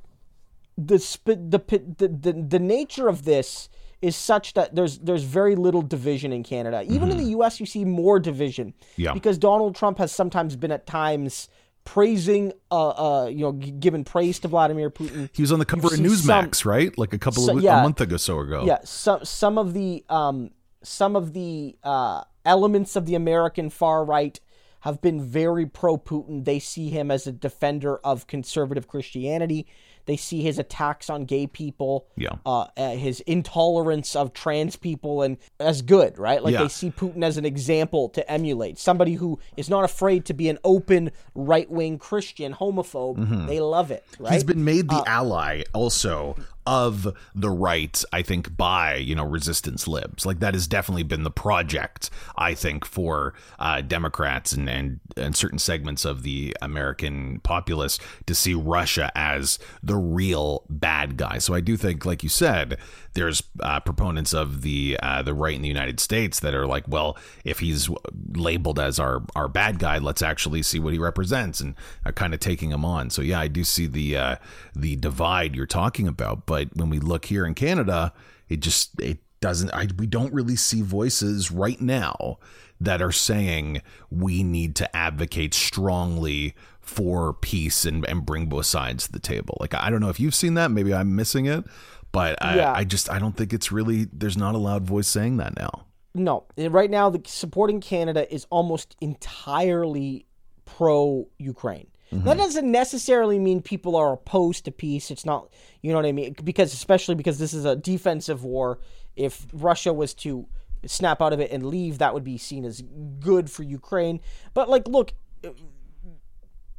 [0.75, 1.61] the sp- the,
[1.97, 3.69] the the the nature of this
[4.03, 6.83] is such that there's there's very little division in Canada.
[6.87, 8.67] Even in the U.S., you see more division.
[8.67, 9.01] Mm-hmm.
[9.01, 9.13] Yeah.
[9.13, 11.47] Because Donald Trump has sometimes been at times
[11.85, 15.29] praising, uh, uh, you know, g- giving praise to Vladimir Putin.
[15.33, 16.95] He was on the cover of Newsmax, right?
[16.97, 17.79] Like a couple So- of yeah.
[17.79, 18.65] a month ago, so ago.
[18.65, 20.51] Yeah, some some of the um
[20.83, 24.39] some of the uh elements of the American far right
[24.81, 26.43] have been very pro Putin.
[26.43, 29.65] They see him as a defender of conservative Christianity.
[30.05, 32.35] They see his attacks on gay people, Yeah.
[32.45, 36.43] uh, uh, his intolerance of trans people, and as good, right?
[36.43, 36.63] Like Yeah.
[36.63, 38.77] they see Putin as an example to emulate.
[38.79, 43.47] Somebody who is not afraid to be an open right wing Christian homophobe.
[43.47, 44.25] They love it, right?
[44.27, 44.33] Mm-hmm.
[44.33, 46.35] He's been made Uh, the ally also
[46.65, 50.25] of the right, I think, by, you know, resistance libs.
[50.25, 55.35] Like that has definitely been the project, I think, for uh, Democrats and, and, and
[55.35, 61.37] certain segments of the American populace to see Russia as the real bad guy.
[61.37, 62.77] So I do think, like you said,
[63.13, 66.87] there's uh, proponents of the uh, the right in the United States that are like,
[66.87, 67.89] well, if he's
[68.31, 71.75] labeled as our our bad guy, let's actually see what he represents, and
[72.05, 73.09] are kind of taking him on.
[73.09, 74.35] So yeah, I do see the uh,
[74.75, 76.45] the divide you're talking about.
[76.45, 78.13] But when we look here in Canada,
[78.49, 79.71] it just it doesn't.
[79.71, 82.39] I, we don't really see voices right now
[82.79, 89.07] that are saying we need to advocate strongly for peace and, and bring both sides
[89.07, 89.57] to the table.
[89.59, 90.69] Like I don't know if you've seen that.
[90.69, 91.63] Maybe I'm missing it.
[92.11, 92.73] But I, Yeah.
[92.73, 95.87] I just I don't think it's really there's not a loud voice saying that now.
[96.13, 100.27] No, right now the supporting Canada is almost entirely
[100.65, 101.87] pro Ukraine.
[102.11, 102.39] That mm-hmm.
[102.39, 105.09] doesn't necessarily mean people are opposed to peace.
[105.09, 105.49] It's not,
[105.81, 106.35] you know what I mean?
[106.43, 108.79] Because especially because this is a defensive war.
[109.15, 110.47] If Russia was to
[110.85, 112.83] snap out of it and leave, that would be seen as
[113.19, 114.19] good for Ukraine.
[114.53, 115.13] But like, look,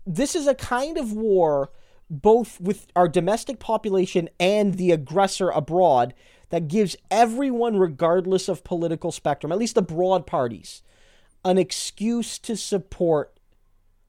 [0.07, 1.71] this is a kind of war
[2.11, 6.13] both with our domestic population and the aggressor abroad
[6.51, 10.83] that gives everyone regardless of political spectrum at least the broad parties
[11.45, 13.39] an excuse to support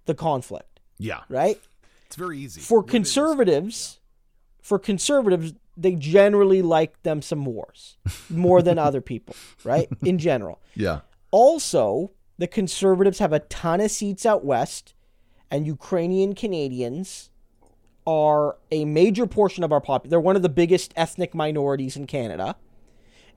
[0.06, 0.80] the conflict.
[0.98, 1.60] Yeah, right?
[2.08, 2.62] It's very easy.
[2.62, 4.00] For conservatives
[4.62, 7.98] for conservatives they generally like them some wars
[8.30, 9.90] more than other people right?
[10.04, 10.62] In general.
[10.76, 14.94] Yeah, also, the conservatives have a ton of seats out west,
[15.56, 17.30] and Ukrainian Canadians
[18.06, 20.10] are a major portion of our population.
[20.10, 22.58] They're one of the biggest ethnic minorities in Canada.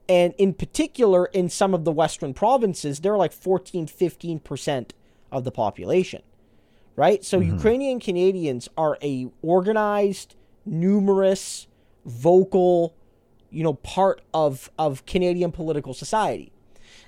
[0.09, 4.91] And in particular, in some of the western provinces, they're like 14, 15%
[5.31, 6.21] of the population.
[6.97, 7.23] Right?
[7.23, 11.67] So Ukrainian Canadians are a organized, numerous,
[12.05, 12.93] vocal,
[13.49, 16.51] you know, part of, of Canadian political society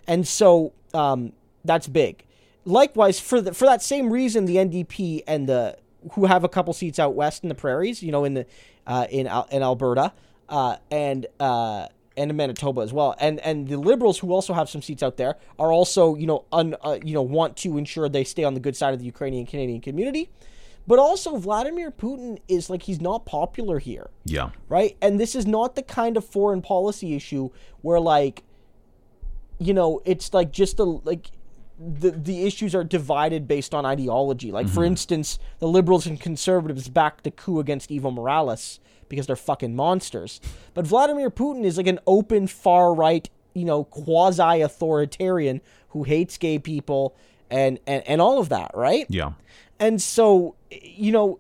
[0.07, 2.25] and so um, that's big.
[2.65, 5.77] Likewise, for the, for that same reason, the NDP and the
[6.13, 8.45] who have a couple seats out west in the prairies, you know, in the
[8.87, 10.13] uh, in Al- in Alberta
[10.49, 14.69] uh, and uh, and in Manitoba as well, and and the Liberals who also have
[14.69, 18.09] some seats out there are also you know un, uh, you know want to ensure
[18.09, 20.29] they stay on the good side of the Ukrainian Canadian community.
[20.87, 24.97] But also, Vladimir Putin is like he's not popular here yeah, right?
[25.01, 27.49] And this is not the kind of foreign policy issue
[27.81, 28.43] where like
[29.59, 31.27] you know, it's like just a like
[31.81, 34.51] the the issues are divided based on ideology.
[34.51, 34.93] Like for mm-hmm.
[34.93, 40.39] instance, the liberals and conservatives backed the coup against Evo Morales because they're fucking monsters.
[40.73, 46.37] But Vladimir Putin is like an open far right, you know, quasi authoritarian who hates
[46.37, 47.15] gay people
[47.49, 49.05] and, and and all of that, right?
[49.09, 49.33] yeah,
[49.79, 51.39] And so, you know,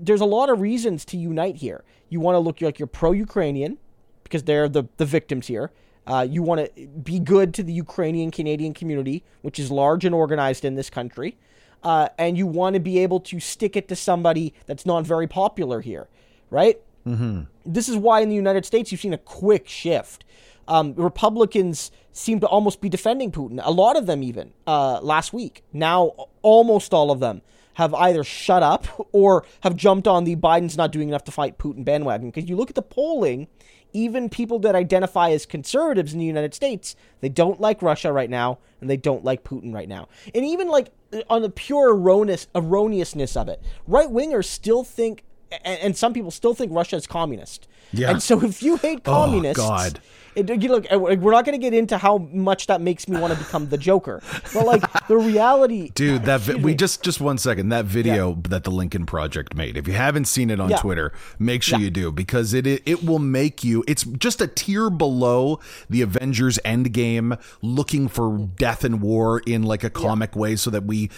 [0.00, 1.84] there's a lot of reasons to unite here.
[2.08, 3.78] You want to look like you're pro-Ukrainian
[4.24, 5.70] because they're the the victims here.
[6.06, 10.14] Uh, you want to be good to the Ukrainian Canadian community, which is large and
[10.14, 11.36] organized in this country,
[11.82, 15.26] uh, and you want to be able to stick it to somebody that's not very
[15.26, 16.08] popular here,
[16.50, 16.80] right?
[17.06, 17.42] Mm-hmm.
[17.64, 20.24] This is why in the United States you've seen a quick shift.
[20.68, 23.60] Um, Republicans seem to almost be defending Putin.
[23.62, 25.64] A lot of them, even uh, last week.
[25.72, 27.42] Now, almost all of them
[27.74, 31.58] have either shut up or have jumped on the Biden's not doing enough to fight
[31.58, 32.30] Putin bandwagon.
[32.30, 33.48] Because you look at the polling,
[33.92, 38.30] even people that identify as conservatives in the United States, they don't like Russia right
[38.30, 40.08] now and they don't like Putin right now.
[40.34, 40.90] And even like
[41.28, 46.30] on the pure erroneous erroneousness of it, right wingers still think, and, and some people
[46.30, 47.68] still think Russia is communist.
[47.92, 48.10] Yeah.
[48.10, 50.00] And so if you hate oh, communists, oh, God.
[50.34, 53.18] It, you look, uh, we're not going to get into how much that makes me
[53.20, 54.22] want to become the Joker,
[54.54, 56.24] but like the reality, dude.
[56.24, 57.68] That vi- we just just one second.
[57.70, 59.76] That video that the Lincoln Project made.
[59.76, 60.78] If you haven't seen it on Yeah.
[60.78, 63.84] Twitter, make sure you do because it, it it will make you.
[63.86, 69.84] It's just a tier below the Avengers Endgame, looking for death and war in like
[69.84, 71.08] a comic way, so that we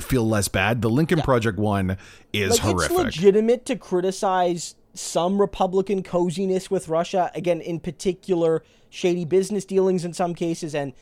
[0.00, 0.82] feel less bad.
[0.82, 1.96] The Lincoln Project one
[2.32, 2.90] is like horrific.
[2.90, 7.30] it's legitimate to criticize some Republican coziness with Russia.
[7.34, 10.92] Again, in particular, shady business dealings in some cases, and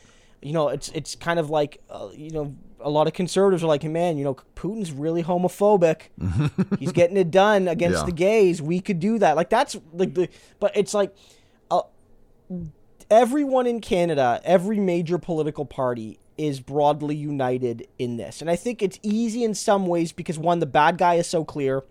[0.41, 3.67] you know, it's it's kind of like uh, you know, a lot of conservatives are
[3.67, 6.03] like, man, you know, Putin's really homophobic.
[6.79, 8.05] He's getting it done against Yeah.
[8.05, 8.61] the gays.
[8.61, 9.35] We could do that.
[9.35, 11.15] Like that's like the, but it's like.
[11.71, 11.81] Uh,
[13.11, 18.41] everyone in Canada, every major political party is broadly united in this.
[18.41, 21.43] And I think it's easy in some ways because one, the bad guy is so
[21.43, 21.83] clear.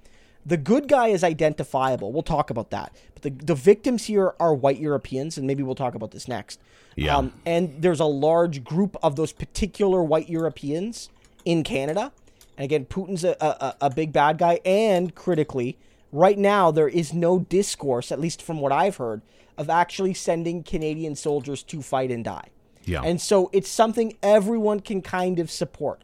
[0.46, 2.12] The good guy is identifiable.
[2.12, 2.96] We'll talk about that.
[3.14, 6.60] But the, the victims here are white Europeans, and maybe we'll talk about this next.
[6.96, 7.16] Yeah.
[7.16, 11.10] Um, and there's a large group of those particular white Europeans
[11.44, 12.12] in Canada.
[12.56, 14.60] And again, Putin's a, a, a big bad guy.
[14.64, 15.78] And critically,
[16.12, 19.22] right now, there is no discourse, at least from what I've heard,
[19.56, 22.48] of actually sending Canadian soldiers to fight and die.
[22.84, 23.02] Yeah.
[23.02, 26.02] And so it's something everyone can kind of support.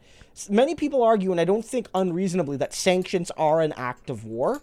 [0.49, 4.61] Many people argue, and I don't think unreasonably, that sanctions are an act of war,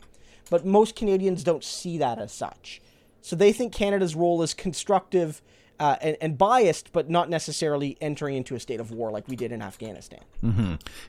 [0.51, 2.81] but most Canadians don't see that as such.
[3.23, 5.41] So they think Canada's role is constructive
[5.81, 9.37] uh, and, and biased, but not necessarily entering into a state of war like we
[9.37, 10.21] did in Afghanistan.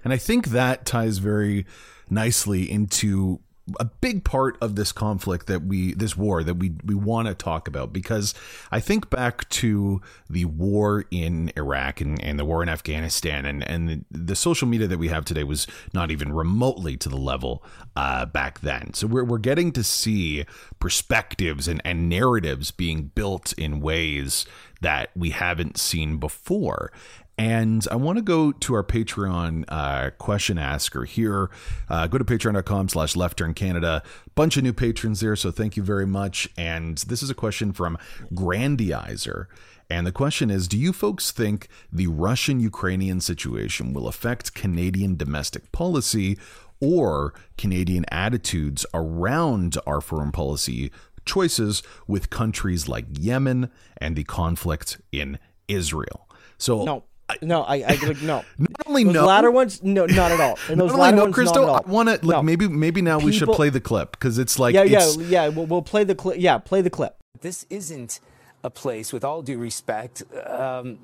[0.04, 1.66] And I think that ties very
[2.10, 3.40] nicely into
[3.80, 7.34] a big part of this conflict that we this war that we we want to
[7.34, 8.34] talk about because
[8.72, 13.64] I think back to the war in Iraq and, and the war in Afghanistan and
[13.64, 17.18] and the, the social media that we have today was not even remotely to the
[17.18, 17.64] level
[17.96, 18.94] uh, back then.
[18.94, 20.46] So we're, we're getting to see
[20.80, 24.46] perspectives and, and narratives being built in ways
[24.82, 26.92] that we haven't seen before
[27.38, 31.50] and I want to go to our Patreon uh, question asker here.
[31.90, 34.04] Uh, go to patreon.com slash left turn Canada.
[34.36, 36.48] Bunch of new patrons there, so thank you very much.
[36.58, 37.98] And this is a question from
[38.34, 39.48] Grandizer.
[39.90, 45.16] And the question is Do you folks think the Russian Ukrainian situation will affect Canadian
[45.16, 46.38] domestic policy
[46.80, 50.92] or Canadian attitudes around our foreign policy
[51.26, 56.28] choices with countries like Yemen and the conflict in Israel?
[56.58, 57.04] So, No,
[57.42, 58.44] no, I, I like, no.
[58.58, 60.58] not only Those no, latter ones, no, not at all.
[60.70, 62.44] And those not only latter no, ones, Christo, I want to like No.
[62.44, 65.48] maybe maybe now we should play the clip because it's like Yeah, yeah, yeah.
[65.48, 66.38] We'll, we'll play the clip.
[66.40, 67.16] Yeah, play the clip.
[67.42, 68.20] This isn't
[68.64, 70.98] a place, with all due respect, um,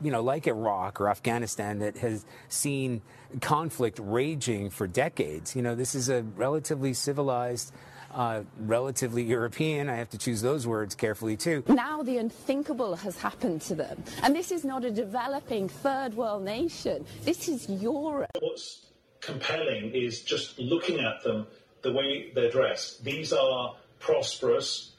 [0.00, 3.02] you know, like Iraq or Afghanistan that has seen
[3.40, 5.56] conflict raging for decades.
[5.56, 7.72] You know, this is a relatively civilized,
[8.14, 13.18] uh, relatively European, I have to choose those words carefully too, Now the unthinkable has
[13.18, 14.02] happened to them.
[14.22, 17.04] And this is not a developing third world nation.
[17.24, 18.30] This is Europe.
[18.40, 18.86] what's
[19.20, 21.46] compelling is just looking at them,
[21.82, 23.04] the way they're dressed.
[23.04, 24.92] These are prosperous,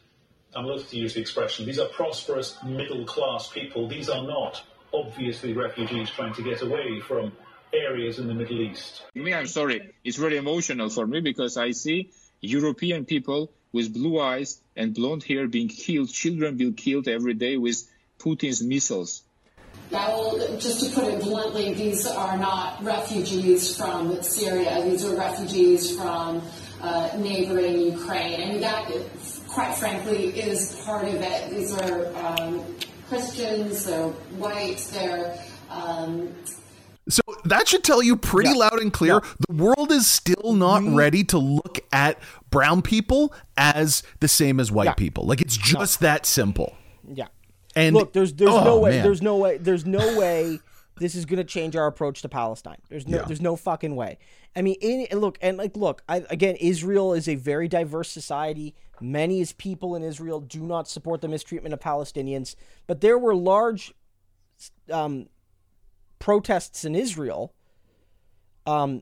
[0.55, 3.87] I'm loath to use the expression, these are prosperous middle class people.
[3.87, 4.61] These are not
[4.93, 7.31] obviously refugees trying to get away from
[7.73, 9.03] areas in the Middle East.
[9.13, 9.93] me, I'm sorry.
[10.03, 12.11] It's very emotional for me because I see
[12.41, 17.57] European people with blue eyes and blonde hair being killed, children being killed every day
[17.57, 17.87] with
[18.19, 19.23] Putin's missiles.
[20.59, 24.83] Just to put it bluntly, these are not refugees from Syria.
[24.83, 26.41] These are refugees from
[26.81, 28.41] uh, neighboring Ukraine.
[28.41, 28.91] And that,
[29.47, 31.49] quite frankly, is part of it.
[31.49, 32.75] These are um,
[33.07, 35.37] Christians, they're white, they're.
[35.69, 36.33] Um,
[37.09, 41.23] So that should tell you pretty loud and clear the world is still not ready
[41.25, 42.19] to look at
[42.49, 44.93] brown people as the same as white Yeah.
[44.93, 45.25] people.
[45.25, 46.75] Like it's just that simple.
[47.11, 47.27] Yeah.
[47.75, 49.03] And look, there's there's oh, no way man.
[49.03, 50.59] there's no way there's no way
[50.97, 52.77] this is going to change our approach to Palestine.
[52.89, 53.23] There's no Yeah.
[53.25, 54.17] there's no fucking way.
[54.55, 58.75] I mean, in, look and like look, I, again, Israel is a very diverse society.
[59.01, 63.33] Many as people in Israel do not support the mistreatment of Palestinians, but there were
[63.33, 63.93] large
[64.91, 65.27] um,
[66.19, 67.53] protests in Israel
[68.67, 69.01] um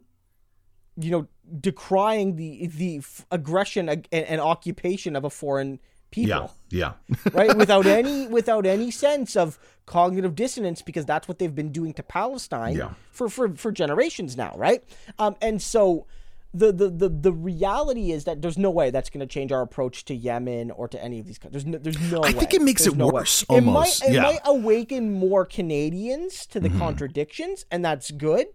[0.95, 1.27] you know
[1.60, 5.80] decrying the the f- aggression ag- and, and occupation of a foreign
[6.12, 7.15] people yeah, yeah.
[7.34, 11.93] right without any without any sense of cognitive dissonance because that's what they've been doing
[11.93, 12.91] to Palestine Yeah.
[13.12, 14.84] for, for for generations now right
[15.19, 16.06] um and so
[16.53, 19.62] the, the the the reality is that there's no way that's going to change our
[19.62, 21.63] approach to Yemen or to any of these countries.
[21.65, 22.31] There's no, there's no I way.
[22.33, 23.12] think it makes There's it no way.
[23.13, 24.03] worse, It might almost.
[24.05, 24.21] it Yeah.
[24.23, 26.73] might awaken more Canadians to Mm-hmm.
[26.73, 28.47] the contradictions, and that's good.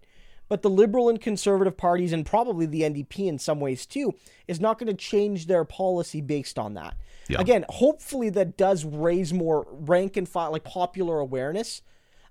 [0.49, 4.13] But the Liberal and Conservative parties, and probably the NDP in some ways too,
[4.47, 6.95] is not going to change their policy based on that.
[7.29, 7.39] Yeah.
[7.39, 11.81] Again, hopefully that does raise more rank and file, like popular awareness.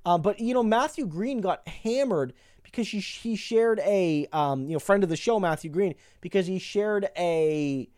[0.05, 2.33] Uh, but you know, Matthew Green got hammered
[2.73, 6.47] because he he shared a um, you know friend of the show Matthew Green because
[6.47, 7.89] he shared a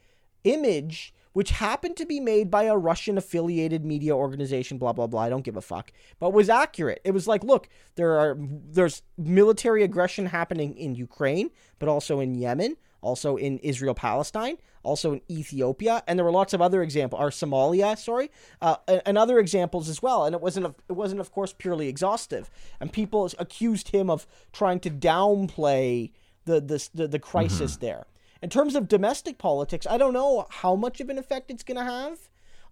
[0.42, 5.22] image which happened to be made by a Russian affiliated media organization, blah blah blah.
[5.22, 7.00] I don't give a fuck, but was accurate.
[7.04, 12.34] It was like, look, there are there's military aggression happening in Ukraine, but also in
[12.34, 17.20] Yemen, also in Israel Palestine, also in Ethiopia, and there were lots of other examples,
[17.20, 18.30] or Somalia, sorry,
[18.60, 18.76] uh,
[19.06, 20.24] and, other examples as well.
[20.24, 22.50] And it wasn't, a, it wasn't of course purely exhaustive.
[22.80, 26.10] And people accused him of trying to downplay
[26.44, 28.06] the the the, the crisis there.
[28.42, 31.78] In terms of domestic politics, I don't know how much of an effect it's going
[31.78, 32.18] to have.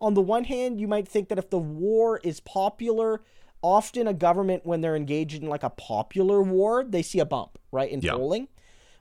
[0.01, 3.23] On the one hand, you might think that if the war is popular,
[3.63, 7.59] often a government, when they're engaged in like a popular war, they see a bump,
[7.71, 8.15] right, in Yeah.
[8.15, 8.49] polling.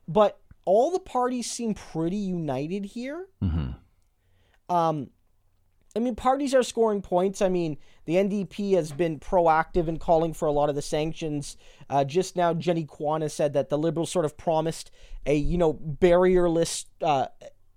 [0.08, 3.28] But all the parties seem pretty united here.
[4.70, 5.10] Um,
[5.96, 7.42] I mean, parties are scoring points.
[7.42, 11.58] I mean, the NDP has been proactive in calling for a lot of the sanctions.
[11.90, 14.92] Uh, just now, Jenny Kwan has said that the Liberals sort of promised
[15.26, 17.28] a, you know, barrierless, uh,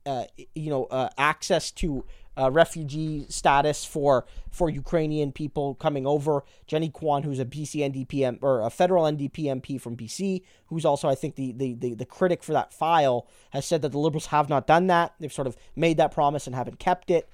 [0.07, 0.25] uh,
[0.55, 2.05] you know, uh, access to
[2.37, 6.45] uh, refugee status for for Ukrainian people coming over.
[6.67, 11.09] Jenny Kwan, who's a BC NDP or a federal NDP MP from BC, who's also
[11.09, 14.27] I think the, the the the critic for that file, has said that the Liberals
[14.27, 15.15] have not done that.
[15.21, 17.29] They've sort of made that promise and haven't kept it.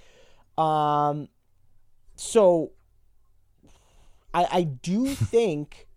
[0.59, 1.29] Um,
[2.17, 2.73] so
[4.35, 5.89] I I do think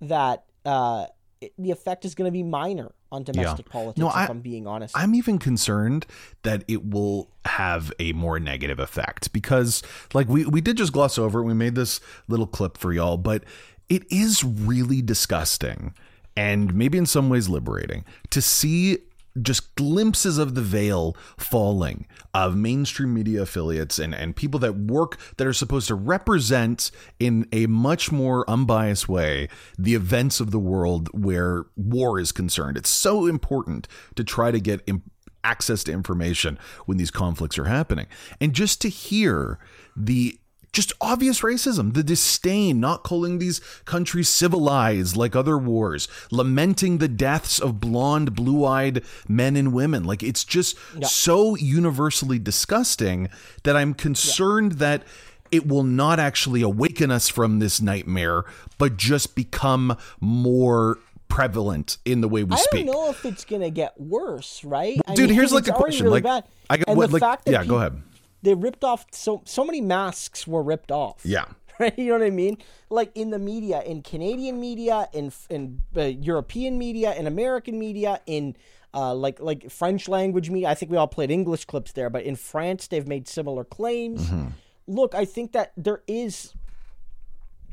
[0.00, 1.06] that uh,
[1.40, 3.98] it, the effect is going to be minor on domestic politics.
[3.98, 4.96] No, if I- I'm being honest.
[4.96, 6.06] I'm even concerned
[6.42, 11.18] that it will have a more negative effect because, like, we, we did just gloss
[11.18, 11.44] over it.
[11.44, 13.44] We made this little clip for y'all, but
[13.88, 15.94] it is really disgusting
[16.36, 18.98] and maybe in some ways liberating to see
[19.42, 25.18] just glimpses of the veil falling of mainstream media affiliates and, and people that work
[25.36, 30.58] that are supposed to represent in a much more unbiased way the events of the
[30.58, 32.76] world where war is concerned.
[32.76, 35.02] It's so important to try to get im-
[35.42, 38.06] access to information when these conflicts are happening.
[38.40, 39.58] And just to hear
[39.96, 40.38] the
[40.74, 47.08] just obvious racism, the disdain, not calling these countries civilized like other wars, lamenting the
[47.08, 50.04] deaths of blonde, blue eyed men and women.
[50.04, 53.30] Like it's just so universally disgusting
[53.62, 55.04] that I'm concerned that
[55.50, 58.44] it will not actually awaken us from this nightmare,
[58.76, 60.98] but just become more
[61.28, 62.82] prevalent in the way we I speak.
[62.82, 65.00] I don't know if it's gonna get worse, right?
[65.06, 66.04] I Dude, mean, here's like a question.
[66.04, 66.44] really like, bad.
[66.68, 68.02] I got and what, like, fact that yeah, go ahead.
[68.44, 71.20] They ripped off so so many masks were ripped off.
[71.24, 71.46] Yeah.
[71.80, 72.58] Right, you know what I mean?
[72.88, 78.20] Like in the media, in Canadian media, in in uh, European media, in American media,
[78.26, 78.54] in
[78.94, 80.68] uh, like like French language media.
[80.68, 84.22] I think we all played English clips there, but in France, they've made similar claims.
[84.22, 84.50] Mm-hmm.
[84.86, 86.54] Look, I think that there is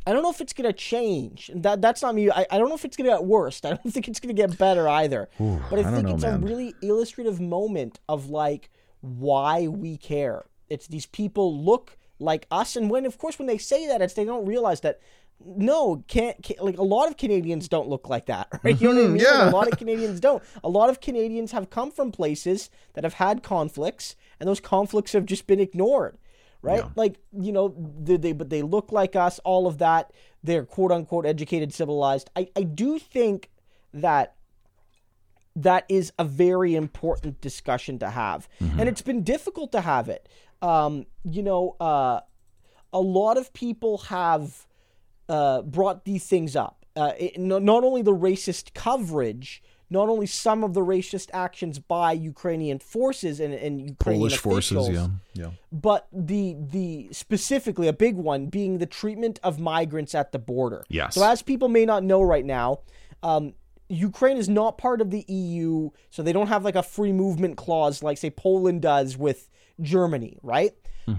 [0.08, 1.52] I don't know if it's gonna change.
[1.54, 2.32] That that's not me.
[2.32, 3.62] I, I don't know if it's gonna get worse.
[3.64, 5.30] I don't think it's gonna get better either.
[5.38, 6.42] but I, I think know, it's man.
[6.42, 10.46] a really illustrative moment of like why we care.
[10.72, 14.14] It's these people look like us, and when of course when they say that, it's
[14.14, 15.00] they don't realize that.
[15.44, 18.80] No, can't, can't like a lot of Canadians don't look like that, right?
[18.80, 19.24] You know what I mm-hmm, mean?
[19.24, 19.50] Like, yeah.
[19.50, 20.44] a lot of Canadians don't.
[20.64, 25.14] A lot of Canadians have come from places that have had conflicts, and those conflicts
[25.14, 26.20] have just been ignored
[26.62, 26.84] right?
[26.96, 29.40] Like you know, they, they but they look like us.
[29.40, 30.12] All of that.
[30.44, 32.30] They're quote unquote educated, civilized.
[32.36, 33.50] I I do think
[33.94, 34.36] that
[35.56, 38.80] that is a very important discussion to have, mm-hmm.
[38.80, 40.28] and it's been difficult to have it.
[40.62, 42.22] Um, you know, uh,
[42.94, 44.68] a lot of people have
[45.30, 46.86] uh, brought these things up.
[46.96, 51.78] Uh, it, no, not only the racist coverage, not only some of the racist actions
[51.78, 55.08] by Ukrainian forces and, and Ukrainian Polish forces, yeah.
[55.34, 55.52] Yeah.
[55.72, 60.84] but the the specifically a big one being the treatment of migrants at the border.
[60.90, 61.16] Yes.
[61.16, 62.80] So as people may not know right now,
[63.22, 63.54] um,
[63.90, 67.58] Ukraine is not part of the EU, so they don't have like a free movement
[67.58, 69.50] clause like say Poland does with
[69.82, 70.74] Germany, right?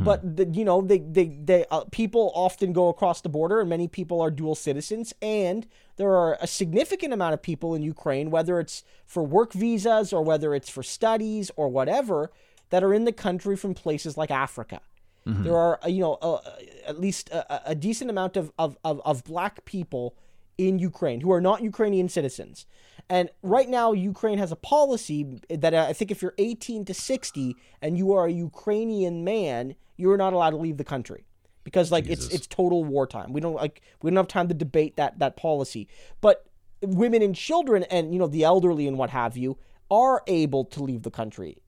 [0.04, 3.68] But the, you know they they they uh, people often go across the border, and
[3.68, 8.30] many people are dual citizens, and there are a significant amount of people in Ukraine,
[8.30, 12.30] whether it's for work visas or whether it's for studies or whatever,
[12.70, 14.80] that are in the country from places like Africa.
[15.24, 16.40] There are, uh, you know, uh,
[16.86, 20.14] at least a, a- a decent amount of, of, of, of black people
[20.58, 22.66] in Ukraine who are not Ukrainian citizens.
[23.08, 26.94] And right now, Ukraine has a policy that uh, I think if you're 18 to
[26.94, 31.24] 60 and you are a Ukrainian man, you're not allowed to leave the country
[31.64, 33.32] because like it's it's total wartime.
[33.32, 35.88] We don't like we don't have time to debate that that policy.
[36.20, 36.46] But
[36.82, 39.58] women and children and you know the elderly and what have you
[39.90, 41.58] are able to leave the country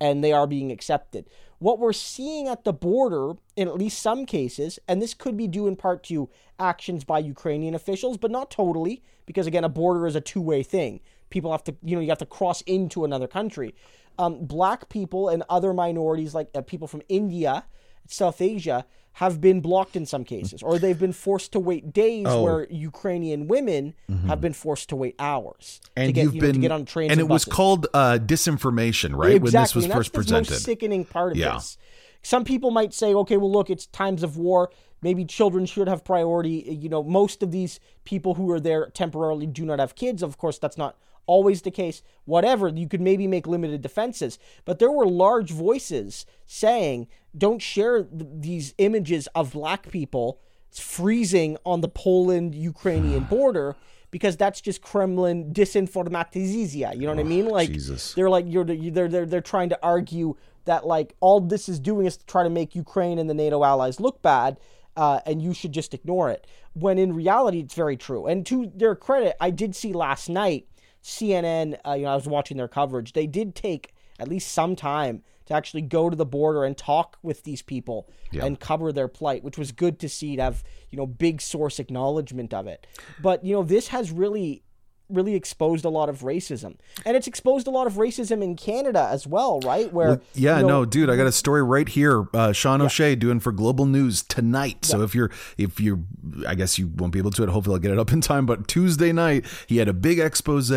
[0.00, 1.28] and they are being accepted.
[1.58, 5.46] What we're seeing at the border, in at least some cases, and this could be
[5.46, 6.28] due in part to
[6.58, 10.62] actions by Ukrainian officials, but not totally, because again, a border is a two way
[10.62, 11.00] thing.
[11.30, 13.74] People have to, you know, you have to cross into another country.
[14.18, 17.64] Um, black people and other minorities, like uh, people from India
[18.06, 18.84] South Asia
[19.18, 22.42] have been blocked in some cases, or they've been forced to wait days Oh.
[22.42, 23.94] where Ukrainian women
[24.26, 26.00] have been forced to wait hours Mm-hmm.
[26.00, 27.44] and to get, you've you know, been to get on trains and and it was
[27.44, 29.36] called uh, disinformation, right?
[29.36, 29.38] Exactly.
[29.38, 30.48] When this was and first that's presented.
[30.48, 31.54] The most sickening part of Yeah.
[31.54, 31.78] this.
[32.22, 34.70] Some people might say, okay, well, look, it's times of war.
[35.02, 36.64] Maybe children should have priority.
[36.82, 40.22] You know, most of these people who are there temporarily do not have kids.
[40.22, 40.96] Of course, that's not
[41.26, 42.02] always the case.
[42.24, 44.38] Whatever, you could maybe make limited defenses.
[44.64, 51.56] But there were large voices saying, don't share th- these images of black people freezing
[51.64, 53.76] on the Poland Ukrainian border
[54.10, 56.94] because that's just Kremlin disinformatizia.
[56.94, 57.46] You know what I mean?
[57.46, 58.14] Like Jesus.
[58.14, 62.06] they're like you're they're they're they're trying to argue that like all this is doing
[62.06, 64.58] is to try to make Ukraine and the NATO allies look bad.
[64.96, 66.46] Uh, and you should just ignore it.
[66.74, 68.26] When in reality, it's very true.
[68.26, 70.68] And to their credit, I did see last night
[71.04, 71.78] CNN.
[71.86, 73.12] Uh, you know, I was watching their coverage.
[73.12, 77.18] They did take at least some time to actually go to the border and talk
[77.22, 78.08] with these people
[78.44, 81.78] and cover their plight, which was good to see to have you know big source
[81.78, 82.86] acknowledgement of it.
[83.20, 84.63] But you know, this has really
[85.08, 89.08] really exposed a lot of racism and it's exposed a lot of racism in canada
[89.10, 92.26] as well right where Yeah, you know, no, dude, I got a story right here.
[92.32, 94.84] Uh, Sean O'Shea doing for Global News tonight.
[94.84, 96.00] So if you're, if you're,
[96.46, 97.48] I guess you won't be able to it.
[97.48, 98.46] Hopefully, I'll get it up in time.
[98.46, 100.72] But Tuesday night, he had a big expose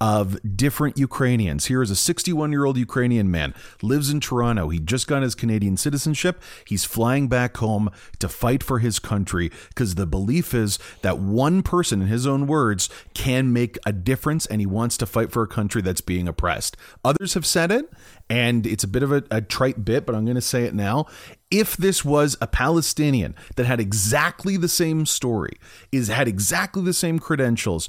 [0.00, 1.66] of different Ukrainians.
[1.66, 4.68] Here is a 61 year old Ukrainian man lives in Toronto.
[4.68, 6.42] He just got his Canadian citizenship.
[6.66, 11.62] He's flying back home to fight for his country because the belief is that one
[11.62, 15.42] person, in his own words, can make a difference, and he wants to fight for
[15.42, 16.76] a country that's being oppressed.
[17.04, 17.90] Others have said it,
[18.28, 20.74] and it's a bit of a, a trite bit, but I'm going to say it
[20.74, 21.06] now.
[21.50, 25.58] If this was a Palestinian that had exactly the same story,
[25.90, 27.88] is had exactly the same credentials,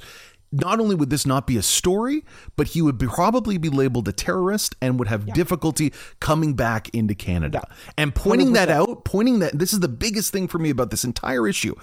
[0.54, 2.24] not only would this not be a story,
[2.56, 6.88] but he would be, probably be labeled a terrorist and would have difficulty coming back
[6.90, 7.62] into Canada.
[7.98, 11.04] And pointing that out, pointing that this is the biggest thing for me about this
[11.04, 11.74] entire issue.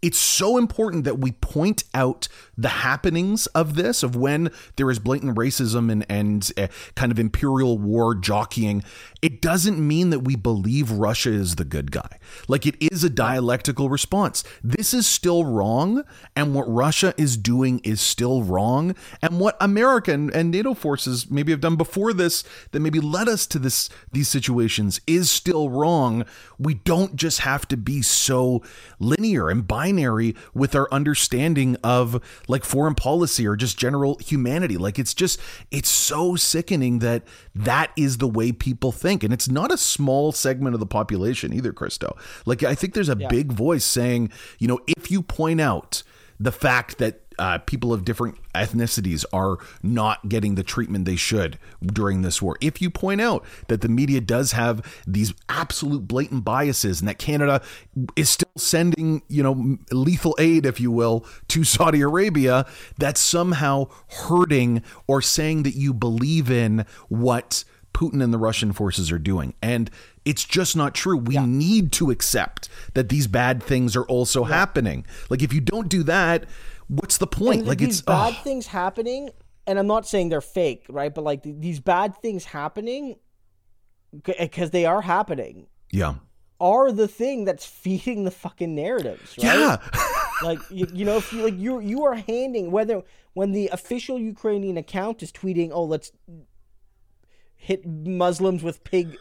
[0.00, 4.98] It's so important that we point out the happenings of this, of when there is
[4.98, 8.84] blatant racism and, and uh, kind of imperial war jockeying.
[9.22, 12.18] It doesn't mean that we believe Russia is the good guy.
[12.46, 14.44] Like it is a dialectical response.
[14.62, 16.04] This is still wrong,
[16.36, 21.30] and what Russia is doing is still wrong, and what America and, and NATO forces
[21.30, 25.70] maybe have done before this that maybe led us to this these situations is still
[25.70, 26.24] wrong.
[26.58, 28.62] We don't just have to be so
[28.98, 34.76] linear and binary with our understanding of like foreign policy or just general humanity.
[34.76, 35.40] Like it's just
[35.70, 37.22] it's so sickening that
[37.54, 41.52] that is the way people think, and it's not a small segment of the population
[41.52, 42.16] either, Christo.
[42.46, 46.02] Like I think there's a big voice saying, you know, if you point out
[46.40, 51.58] the fact that uh, people of different ethnicities are not getting the treatment they should
[51.84, 52.56] during this war.
[52.60, 57.18] If you point out that the media does have these absolute blatant biases and that
[57.18, 57.62] Canada
[58.16, 62.66] is still sending, you know, lethal aid, if you will, to Saudi Arabia,
[62.98, 67.64] that's somehow hurting or saying that you believe in what
[67.98, 69.54] Putin and the Russian forces are doing.
[69.60, 69.90] And
[70.24, 71.16] it's just not true.
[71.16, 75.04] We need to accept that these bad things are also happening.
[75.30, 76.44] Like if you don't do that,
[76.88, 77.66] what's the point?
[77.66, 78.44] like these it's bad ugh.
[78.44, 79.30] things happening
[79.66, 83.16] and i'm not saying they're fake right but like these bad things happening
[84.24, 86.14] because eh, they are happening yeah.
[86.60, 89.76] are the thing that's feeding the fucking narratives right Yeah.
[90.42, 93.02] like you, you know if you like you you are handing whether
[93.34, 96.12] when the official Ukrainian account is tweeting oh let's
[97.56, 99.16] hit Muslims with pig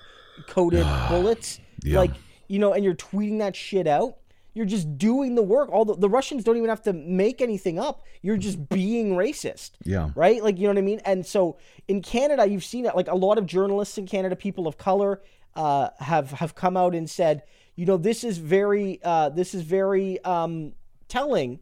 [0.47, 1.99] coated bullets Yeah.
[1.99, 2.11] like
[2.47, 4.18] you know and you're tweeting that shit out
[4.58, 5.70] you're just doing the work.
[5.72, 8.03] All the, the Russians don't even have to make anything up.
[8.24, 9.72] You're just being racist.
[9.84, 10.10] Yeah.
[10.16, 10.43] right?
[10.43, 10.99] Like you know what I mean?
[11.05, 12.95] And so in Canada you've seen it.
[12.95, 15.22] Like a lot of journalists in Canada people of color
[15.55, 17.43] uh, have have come out and said
[17.76, 20.74] you know this is very uh, this is very um,
[21.08, 21.60] telling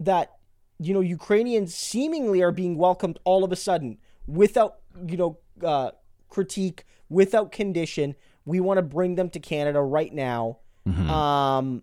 [0.00, 0.36] that
[0.78, 4.76] you know Ukrainians seemingly are being welcomed all of a sudden without
[5.06, 5.90] you know uh,
[6.28, 8.14] critique, without condition.
[8.44, 10.58] We want to bring them to Canada right now.
[11.10, 11.82] Um,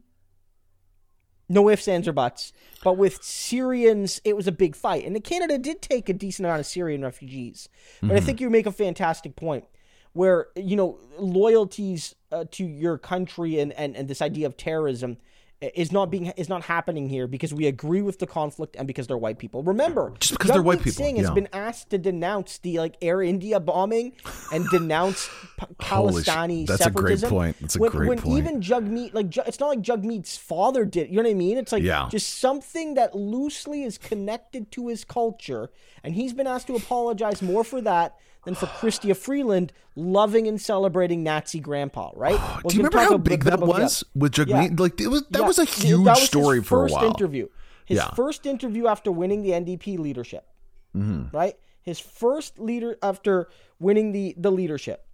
[1.47, 2.53] no ifs, ands, or buts.
[2.83, 6.59] But with Syrians, it was a big fight, and Canada did take a decent amount
[6.59, 7.69] of Syrian refugees.
[8.01, 9.65] But I think you make a fantastic point.
[10.13, 15.17] Where you know loyalties uh, to your country and, and, and this idea of terrorism
[15.61, 19.07] is not being is not happening here because we agree with the conflict and because
[19.07, 19.63] they're white people.
[19.63, 21.33] Remember, Just because they're white Jagmeet people, Singh has yeah.
[21.33, 24.13] been asked to denounce the like Air India bombing
[24.51, 27.29] and denounce P- Holy sh- Khalistani that's a great separatism.
[27.29, 27.57] point.
[27.61, 28.37] That's a when, great when point.
[28.37, 31.09] even Jagmeet like it's not like Jagmeet's father did.
[31.09, 31.57] You know what I mean?
[31.57, 32.09] It's like Yeah.
[32.11, 35.69] just something that loosely is connected to his culture,
[36.03, 38.15] and he's been asked to apologize more for that
[38.45, 42.11] than for Chrystia Freeland loving and celebrating Nazi grandpa.
[42.15, 42.39] Right?
[42.39, 44.69] Well, Do you remember how big that was with Jagmeet?
[44.71, 44.75] Yeah.
[44.83, 47.05] Like it was that Yeah, was a huge was story for a first while.
[47.07, 47.47] interview.
[47.85, 48.09] His Yeah.
[48.11, 50.47] first interview after winning the NDP leadership.
[50.95, 51.35] Mm-hmm.
[51.35, 51.55] Right?
[51.81, 53.47] His first leader after
[53.79, 55.05] winning the the leadership.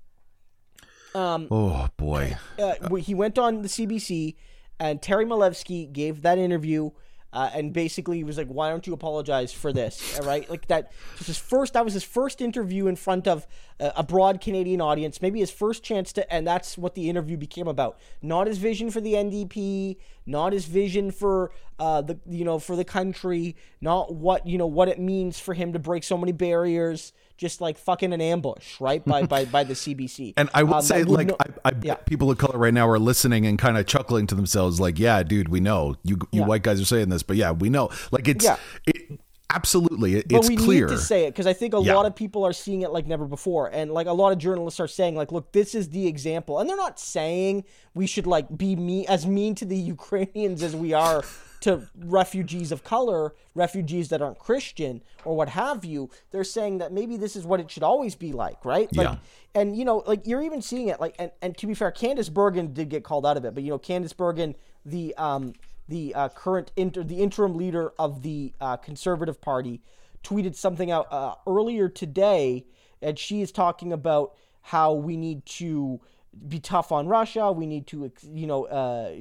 [1.14, 2.38] Oh boy.
[2.58, 4.36] Uh, he went on the CBC,
[4.80, 6.92] and Terry Milewski gave that interview.
[7.34, 10.92] Uh, and basically, he was like, "Why don't you apologize for this?" Right, like that.
[11.18, 11.74] Was his first.
[11.74, 13.48] That was his first interview in front of
[13.80, 15.22] a, a broad Canadian audience.
[15.22, 18.00] Maybe his first chance to, and that's what the interview became about.
[18.22, 22.76] Not his vision for the NDP, not his vision for uh, the you know for
[22.76, 26.32] the country, not what you know what it means for him to break so many
[26.32, 27.14] barriers.
[27.42, 29.04] Just like fucking an ambush, right?
[29.04, 30.34] By by by the CBC.
[30.38, 31.96] And I will Um, say, like, no- I, I Yeah.
[31.96, 35.24] people of color right now are listening and kind of chuckling to themselves, like, "Yeah,
[35.24, 36.46] dude, we know you, you Yeah.
[36.46, 38.58] white guys are saying this, but yeah, we know." Like, it's Yeah.
[38.86, 39.20] it,
[39.54, 40.88] absolutely, it, but it's we clear.
[40.88, 41.96] need to say it because I think a Yeah.
[41.96, 44.80] lot of people are seeing it like never before, and like a lot of journalists
[44.80, 48.58] are saying, like, look, this is the example, and they're not saying we should like
[48.58, 51.24] be me as mean to the Ukrainians as we are
[51.62, 56.10] to refugees of color, refugees that aren't Christian or what have you.
[56.32, 58.90] They're saying that maybe this is what it should always be like, right?
[58.96, 59.16] Like, Yeah.
[59.54, 62.34] and you know, like you're even seeing it, like, and, and to be fair, Candice
[62.34, 65.54] Bergen did get called out of it, but you know, Candice Bergen, the um,
[65.92, 69.82] the uh, current inter, the interim leader of the uh, Conservative Party,
[70.24, 72.66] tweeted something out uh, earlier today,
[73.02, 76.00] and she is talking about how we need to
[76.48, 77.52] be tough on Russia.
[77.52, 79.12] We need to, you know, uh,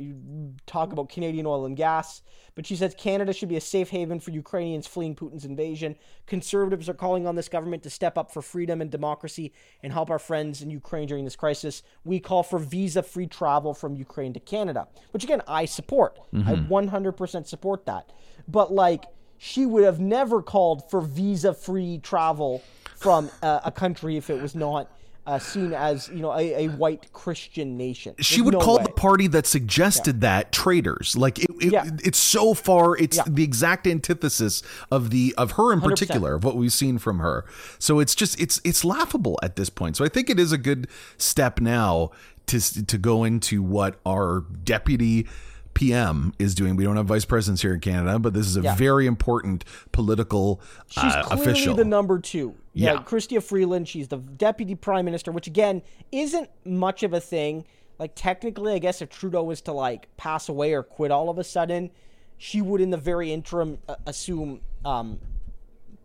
[0.67, 2.23] talk about Canadian oil and gas.
[2.61, 5.97] But she says Canada should be a safe haven for Ukrainians fleeing Putin's invasion.
[6.27, 10.11] Conservatives are calling on this government to step up for freedom and democracy and help
[10.11, 11.83] our friends in Ukraine during this crisis.
[12.05, 16.19] We call for visa free travel from Ukraine to Canada, which again, I support.
[16.35, 18.13] I 100% support that.
[18.47, 19.07] But like,
[19.39, 22.63] she would have never called for visa free travel
[22.95, 24.91] from uh, a country if it was not
[25.27, 28.15] uh, seen as you know a, a white Christian nation.
[28.21, 28.85] she would no call way.
[28.85, 31.17] the party that suggested that traitors.
[31.17, 31.85] Like it, it- Yeah.
[32.05, 32.97] it's so far.
[32.97, 33.25] It's Yeah.
[33.27, 37.45] the exact antithesis of the of her in particular of what we've seen from her.
[37.79, 39.97] So it's just it's it's laughable at this point.
[39.97, 42.11] So I think it is a good step now
[42.47, 45.27] to to go into what our deputy.
[45.75, 46.77] PM is doing.
[46.77, 48.75] We don't have vice presidents here in Canada, but this is a Yeah.
[48.75, 51.75] very important political She's uh, clearly official.
[51.77, 52.55] the number two.
[52.73, 53.03] Yeah, Yeah.
[53.03, 53.89] Chrystia Freeland.
[53.89, 57.65] She's the deputy prime minister, which again isn't much of a thing.
[57.99, 61.39] Like technically, I guess if Trudeau was to like pass away or quit all of
[61.39, 61.91] a sudden,
[62.39, 65.19] she would, in the very interim, assume um,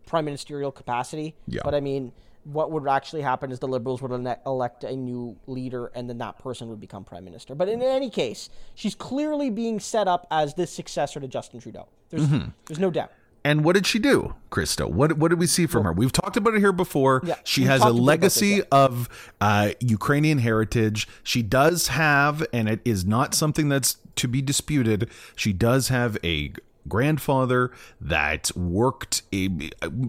[0.06, 1.34] prime ministerial capacity.
[1.46, 1.62] Yeah.
[1.64, 2.12] But I mean,
[2.52, 4.12] what would actually happen is the Liberals would
[4.46, 7.54] elect a new leader, and then that person would become prime minister.
[7.54, 11.88] But in any case, she's clearly being set up as the successor to Justin Trudeau.
[12.10, 12.50] There's, Mm-hmm.
[12.66, 13.10] there's no doubt.
[13.44, 14.88] And what did she do, Christo?
[14.88, 15.92] What what did we see from her?
[15.92, 17.20] We've talked about it here before.
[17.24, 18.62] Yeah, she has a talked a bit about this, legacy yeah.
[18.72, 19.08] of
[19.40, 21.06] uh, Ukrainian heritage.
[21.22, 25.08] She does have, and it is not something that's to be disputed.
[25.36, 26.54] She does have a
[26.88, 27.70] grandfather
[28.00, 29.22] that worked.
[29.32, 29.48] A,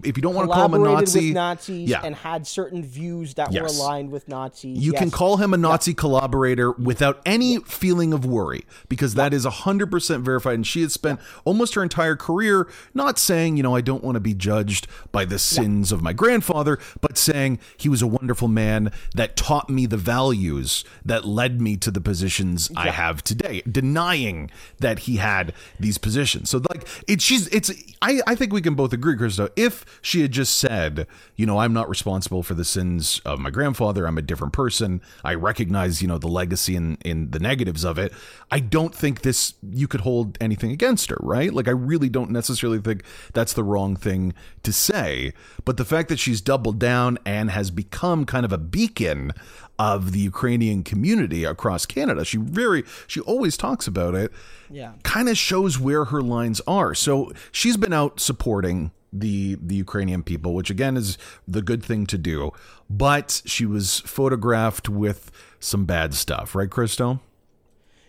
[0.04, 3.34] if you don't want to call him a Nazi, Nazis yeah, and had certain views
[3.34, 4.78] that were aligned with Nazis.
[4.78, 9.44] you can call him a Nazi collaborator without any feeling of worry because that is
[9.44, 10.54] 100% verified.
[10.54, 14.16] And she has spent almost her entire career not saying, you know, I don't want
[14.16, 18.48] to be judged by the sins of my grandfather, but saying he was a wonderful
[18.48, 23.62] man that taught me the values that led me to the positions I have today,
[23.70, 26.50] denying that he had these positions.
[26.50, 27.70] So, like, it, she's, it's,
[28.02, 31.06] I, I think we can both agree, Christo, if she had just said,
[31.36, 35.00] you know, I'm not responsible for the sins of my grandfather, I'm a different person,
[35.24, 38.12] I recognize, you know, the legacy and in the negatives of it,
[38.50, 41.52] I don't think this, you could hold anything against her, right?
[41.52, 43.02] Like, I really don't necessarily think
[43.32, 45.32] that's the wrong thing to say.
[45.64, 49.32] But the fact that she's doubled down and has become kind of a beacon
[49.78, 54.32] of the Ukrainian community across Canada, she very, she always talks about it
[54.70, 54.92] Yeah.
[55.04, 56.94] kind of shows where her lines are.
[56.94, 61.16] So she's been out supporting the the Ukrainian people, which again is
[61.46, 62.50] the good thing to do.
[62.90, 67.20] But she was photographed with some bad stuff, right, Christo?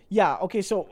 [0.10, 0.36] Yeah.
[0.42, 0.62] Okay.
[0.62, 0.88] So, uh,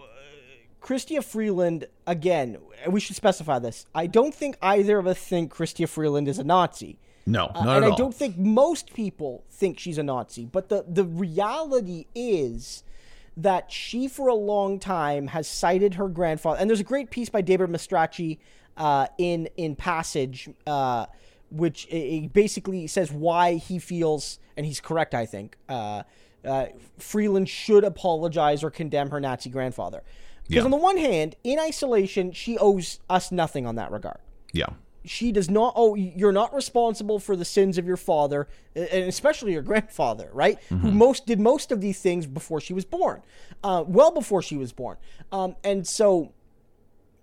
[0.82, 2.57] Chrystia Freeland again.
[2.88, 3.86] We should specify this.
[3.93, 6.99] I don't think either of us think Chrystia Freeland is a Nazi.
[7.28, 10.45] No, Uh, and I don't think most people think she's a Nazi.
[10.45, 12.84] But the the reality is
[13.36, 16.59] that she, for a long time, has cited her grandfather.
[16.59, 18.39] And there's a great piece by David Mastracci
[18.78, 21.05] uh, in in Passage, uh,
[21.51, 25.57] which it basically says why he feels, and he's correct, I think.
[25.67, 26.03] Uh,
[26.45, 26.67] uh,
[26.97, 30.01] Freeland should apologize or condemn her Nazi grandfather.
[30.47, 30.65] Because Yeah.
[30.65, 34.19] on the one hand, in isolation, she owes us nothing on that regard
[34.53, 34.67] Yeah.
[35.08, 39.53] She does not oh you're not responsible for the sins of your father and especially
[39.53, 40.60] your grandfather right?
[40.70, 43.22] Who most did most of these things before she was born
[43.64, 44.97] uh, well before she was born.
[45.32, 46.34] Um, and so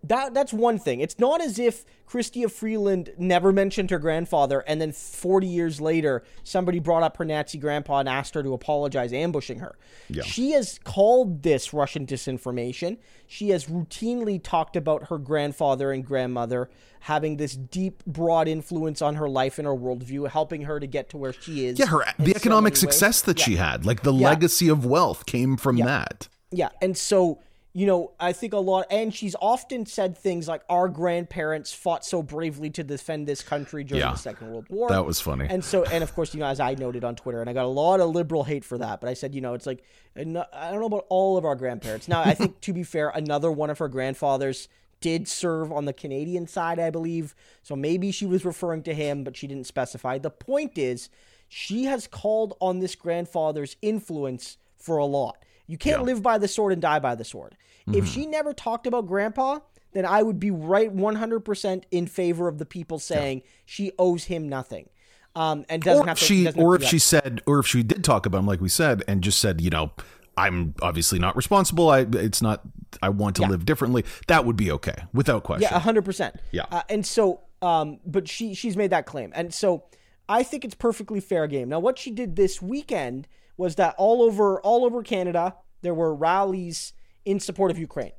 [0.05, 4.81] that that's one thing it's not as if chrystia freeland never mentioned her grandfather and
[4.81, 9.13] then 40 years later somebody brought up her nazi grandpa and asked her to apologize
[9.13, 9.77] ambushing her
[10.09, 10.23] Yeah.
[10.23, 16.69] she has called this russian disinformation she has routinely talked about her grandfather and grandmother
[17.01, 21.09] having this deep broad influence on her life and her worldview helping her to get
[21.11, 22.81] to where she is Yeah, her the so economic ways.
[22.81, 24.29] success that she had, like the Yeah.
[24.31, 25.85] legacy of wealth came from Yeah.
[25.85, 26.29] that.
[26.51, 27.41] Yeah, and so
[27.77, 32.05] you know, I think a lot, and she's often said things like, "Our grandparents fought
[32.05, 34.13] so bravely to defend this country during Yeah.
[34.13, 35.47] the Second World War." That was funny.
[35.51, 37.65] And so, and of course, you know, as I noted on Twitter, and I got
[37.65, 39.83] a lot of liberal hate for that, but I said, you know, it's like,
[40.17, 40.33] I don't
[40.81, 42.07] know about all of our grandparents.
[42.07, 44.69] Now, I think to be fair, another one of her grandfathers
[45.01, 47.35] did serve on the Canadian side, I believe.
[47.65, 50.19] So maybe she was referring to him, but she didn't specify.
[50.19, 51.11] The point is,
[51.49, 55.39] she has called on this grandfather's influence for a lot.
[55.67, 57.57] You can't live by the sword and die by the sword.
[57.89, 57.99] Mm-hmm.
[57.99, 59.61] If she never talked about grandpa,
[59.93, 64.49] then I would be right 100% in favor of the people saying she owes him
[64.49, 64.89] nothing.
[65.37, 67.83] Um, and doesn't or have to, she doesn't or if she said or if she
[67.83, 69.91] did talk about him like we said and just said you know
[70.37, 72.61] i'm obviously not responsible i it's not
[73.03, 73.49] i want to Yeah.
[73.49, 76.37] live differently that would be okay without question Yeah, hundred percent.
[76.53, 76.67] Yeah.
[76.71, 79.83] uh, and so, um, but she she's made that claim, and so
[80.29, 81.69] I think it's perfectly fair game.
[81.69, 86.15] Now, what she did this weekend was that all over all over Canada there were
[86.15, 86.93] rallies
[87.25, 88.13] in support of Ukraine,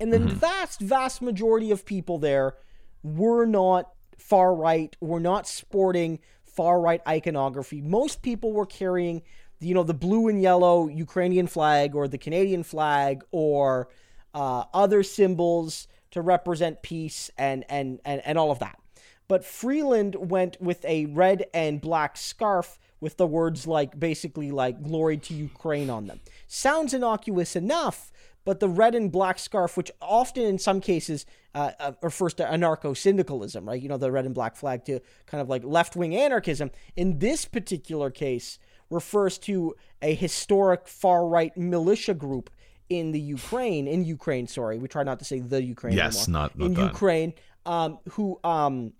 [0.00, 2.54] and the vast vast majority of people there
[3.02, 7.80] were not far right, were not sporting far right iconography.
[7.80, 9.22] Most people were carrying,
[9.60, 13.88] you know, the blue and yellow Ukrainian flag or the Canadian flag or
[14.32, 18.78] uh, other symbols to represent peace and, and, and, and all of that.
[19.26, 24.82] But Freeland went with a red and black scarf with the words like basically like
[24.82, 26.20] glory to Ukraine on them.
[26.46, 28.12] Sounds innocuous enough,
[28.44, 32.44] but the red and black scarf, which often in some cases uh, uh, refers to
[32.44, 33.80] anarcho syndicalism, right?
[33.80, 36.70] You know, the red and black flag to kind of like left wing anarchism.
[36.96, 38.58] In this particular case,
[38.90, 42.50] refers to a historic far right militia group
[42.90, 44.78] in the Ukraine, in Ukraine, sorry.
[44.78, 46.42] We try not to say the Ukraine Yes, anymore.
[46.42, 46.92] not- not in that.
[46.92, 47.32] Ukraine,
[47.64, 48.92] um, who um,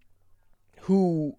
[0.85, 1.37] who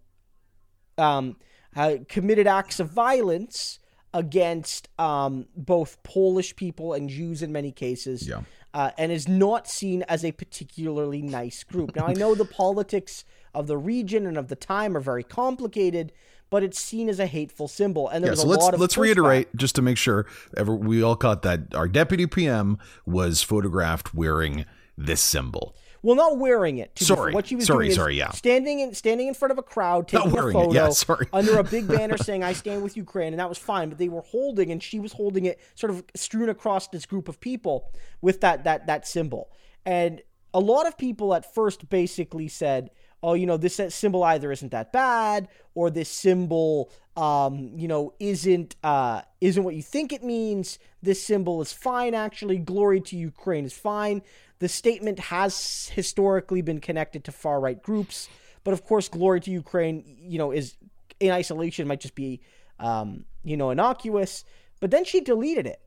[0.98, 1.38] um,
[1.76, 3.80] uh, committed acts of violence
[4.14, 8.41] against um, both Polish people and Jews in many cases, Yeah.
[8.74, 11.96] uh, and is not seen as a particularly nice group.
[11.96, 16.14] Now, I know the politics of the region and of the time are very complicated,
[16.50, 18.96] but it's seen as a hateful symbol, and yeah there's so a lot of let's
[18.96, 19.02] pushback.
[19.02, 20.26] reiterate just to make sure
[20.56, 24.64] ever we all caught that our deputy pm was photographed wearing
[24.98, 25.76] this symbol
[26.06, 26.95] Well, not wearing it.
[26.97, 27.03] to.
[27.03, 27.34] Sorry.
[27.34, 28.30] what she was Sorry, doing is sorry, yeah.
[28.30, 31.28] standing in standing in front of a crowd, taking a photo yeah, sorry.
[31.34, 33.89] under a big banner saying "I stand with Ukraine," and that was fine.
[33.89, 37.28] But they were holding, and she was holding it, sort of strewn across this group
[37.28, 37.91] of people
[38.22, 39.49] with that that that symbol.
[39.84, 40.22] And
[40.53, 42.91] a lot of people at first basically said,
[43.24, 48.14] "Oh, you know, this symbol either isn't that bad, or this symbol." Um, you know,
[48.20, 50.78] isn't uh, isn't what you think it means.
[51.01, 52.14] This symbol is fine.
[52.14, 54.22] Actually, glory to Ukraine is fine.
[54.60, 58.30] The statement has historically been connected to far right groups,
[58.64, 60.76] but of course, glory to Ukraine, you know, is
[61.20, 62.41] in isolation might just be,
[62.80, 64.43] um, you know, innocuous.
[64.80, 65.82] But then she deleted it.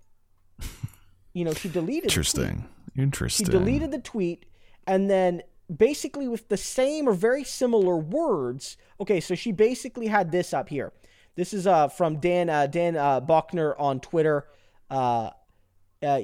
[1.34, 2.04] You know, she deleted.
[2.04, 4.46] interesting interesting She deleted the tweet
[4.86, 5.42] and then
[5.74, 8.76] basically with the same or very similar words.
[9.00, 10.92] Okay, so she basically had this up here.
[11.36, 14.46] This is uh, from Dan uh, Dan uh, Buckner on Twitter.
[14.90, 15.30] Uh,
[16.02, 16.20] uh,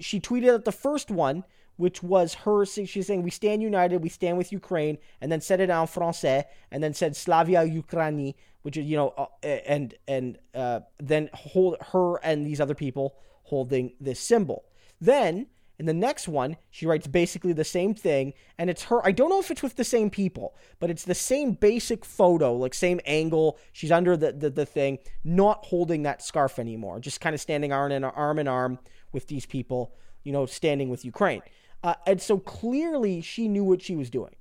[0.00, 1.44] she tweeted out the first one,
[1.80, 2.66] which was her.
[2.66, 4.02] She's saying, "We stand united.
[4.02, 8.34] We stand with Ukraine," and then said it en français, and then said "Slava Ukraini,"
[8.62, 13.16] which is you know, uh, and and uh, then hold her and these other people
[13.44, 14.64] holding this symbol.
[15.00, 15.46] Then
[15.78, 19.00] in the next one, she writes basically the same thing, and it's her.
[19.02, 22.54] I don't know if it's with the same people, but it's the same basic photo,
[22.54, 23.58] like same angle.
[23.72, 27.72] She's under the the, the thing, not holding that scarf anymore, just kind of standing
[27.72, 28.78] arm in arm in arm
[29.12, 31.40] with these people, you know, standing with Ukraine.
[31.82, 34.34] Uh, and so clearly, she knew what she was doing.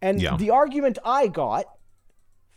[0.00, 0.36] And Yeah.
[0.36, 1.64] the argument I got,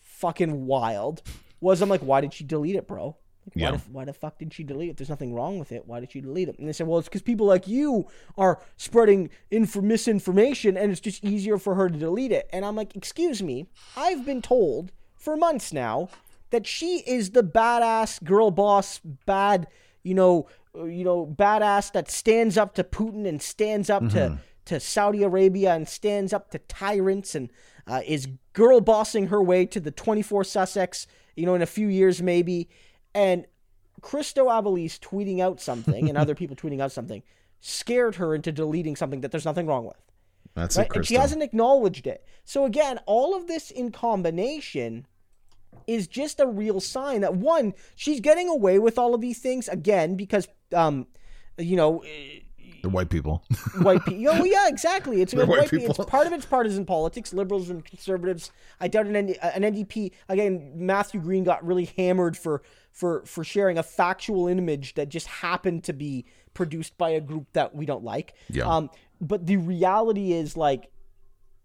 [0.02, 1.22] fucking wild,
[1.60, 3.18] was I'm like, why did she delete it, bro?
[3.54, 3.72] Why, Yeah.
[3.72, 4.98] the, why the fuck did she delete it?
[4.98, 5.88] There's nothing wrong with it.
[5.88, 6.60] Why did she delete it?
[6.60, 11.00] And they said, well, it's because people like you are spreading inf- misinformation and it's
[11.00, 12.50] just easier for her to delete it.
[12.52, 16.10] And I'm like, excuse me, I've been told for months now
[16.50, 19.68] that she is the badass girl boss, bad,
[20.04, 20.48] you know,
[20.86, 25.74] you know, badass that stands up to Putin and stands up to to Saudi Arabia
[25.74, 27.50] and stands up to tyrants and
[27.88, 31.08] uh, is girl bossing her way to the 24 Sussex,
[31.38, 32.70] you know, in a few years maybe.
[33.16, 33.46] And
[34.02, 37.24] Christo Aivalis tweeting out something and other people tweeting out something
[37.62, 39.96] scared her into deleting something that there's nothing wrong with.
[40.54, 40.88] That's Right?
[40.88, 42.26] it, And she hasn't acknowledged it.
[42.44, 45.08] So again, all of this in combination
[45.88, 49.68] is just a real sign that one, she's getting away with all of these things
[49.68, 51.08] again because um
[51.58, 52.04] you know,
[52.82, 53.44] They're white people.
[53.82, 54.34] white people.
[54.34, 55.22] Oh, yeah, exactly.
[55.22, 55.96] It's, white white people.
[55.96, 57.34] It's part of it's partisan politics.
[57.34, 58.52] Liberals and conservatives.
[58.80, 60.12] I doubt an, an NDP.
[60.30, 62.62] Again, Matthew Green got really hammered for
[62.92, 67.46] for for sharing a factual image that just happened to be produced by a group
[67.54, 68.34] that we don't like.
[68.50, 68.66] Yeah.
[68.66, 68.90] Um,
[69.22, 70.92] but the reality is like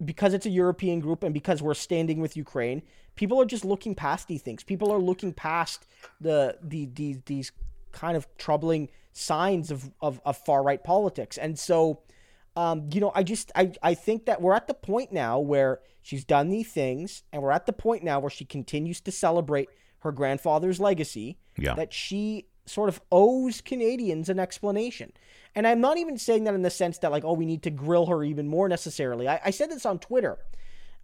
[0.04, 2.82] because it's a European group and because we're standing with Ukraine,
[3.16, 4.62] people are just looking past these things.
[4.62, 5.86] People are looking past
[6.20, 7.52] the the these these
[7.92, 11.38] kind of troubling signs of of, of far right politics.
[11.38, 12.02] And so
[12.56, 15.80] um, you know, I just I, I think that we're at the point now where
[16.02, 19.68] she's done these things, and we're at the point now where she continues to celebrate
[20.00, 21.38] her grandfather's legacy.
[21.56, 21.74] Yeah.
[21.74, 25.12] That she sort of owes Canadians an explanation.
[25.54, 27.70] And I'm not even saying that in the sense that like, oh, we need to
[27.70, 29.28] grill her even more necessarily.
[29.28, 30.38] I, I said this on Twitter.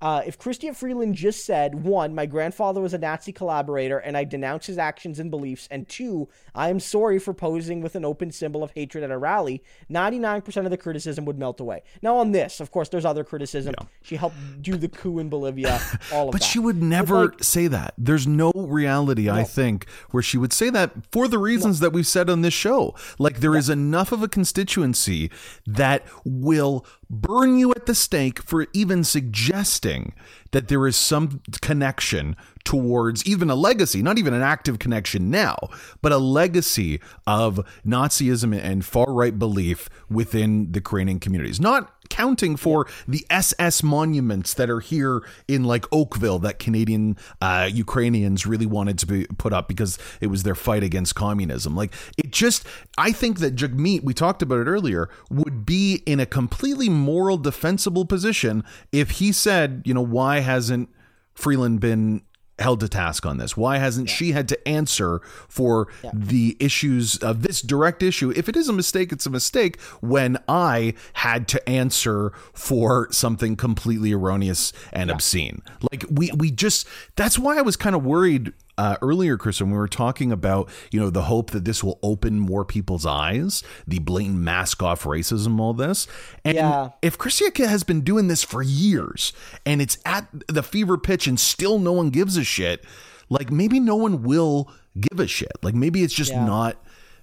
[0.01, 4.23] Uh, if Chrystia Freeland just said, one, my grandfather was a Nazi collaborator and I
[4.25, 8.31] denounce his actions and beliefs, and two, I am sorry for posing with an open
[8.31, 11.83] symbol of hatred at a rally, 99% of the criticism would melt away.
[12.01, 13.75] Now, on this, of course, there's other criticism.
[14.03, 15.81] She helped do the coup in Bolivia,
[16.13, 16.47] all of But that.
[16.47, 17.95] she would never like- say that.
[17.99, 22.07] There's no reality, I think, where she would say that for the reasons that we've
[22.07, 22.95] said on this show.
[23.19, 25.31] Like there is enough of a constituency
[25.67, 30.15] that will burn you at the stake for even suggesting
[30.51, 35.57] that there is some connection towards even a legacy, not even an active connection now,
[36.03, 41.61] but a legacy of Nazism and far right belief within the Ukrainian communities.
[41.61, 47.69] Not counting for the SS monuments that are here in like Oakville that Canadian uh,
[47.73, 51.77] Ukrainians really wanted to be put up because it was their fight against communism.
[51.77, 56.21] Like it just, I think that Jagmeet, we talked about it earlier, would be in
[56.21, 60.89] a completely moral defensible position if he said, you know, why hasn't
[61.35, 62.23] Freeland been
[62.59, 63.57] held to task on this?
[63.57, 68.33] Why hasn't she had to answer for the issues of this direct issue?
[68.35, 73.57] If it is a mistake, it's a mistake when I had to answer for something
[73.57, 75.63] completely erroneous and obscene.
[75.91, 76.87] Like we we just
[77.17, 80.71] that's why I was kind of worried uh, earlier, Chris, when we were talking about,
[80.91, 85.03] you know, the hope that this will open more people's eyes, the blatant mask off
[85.05, 86.07] racism, all this.
[86.45, 86.91] And Yeah.
[87.03, 89.33] if Chrystia has been doing this for years
[89.67, 92.85] and it's at the fever pitch and still no one gives a shit,
[93.29, 95.53] like maybe no one will give a shit.
[95.63, 96.47] Like maybe it's just Yeah.
[96.47, 96.77] not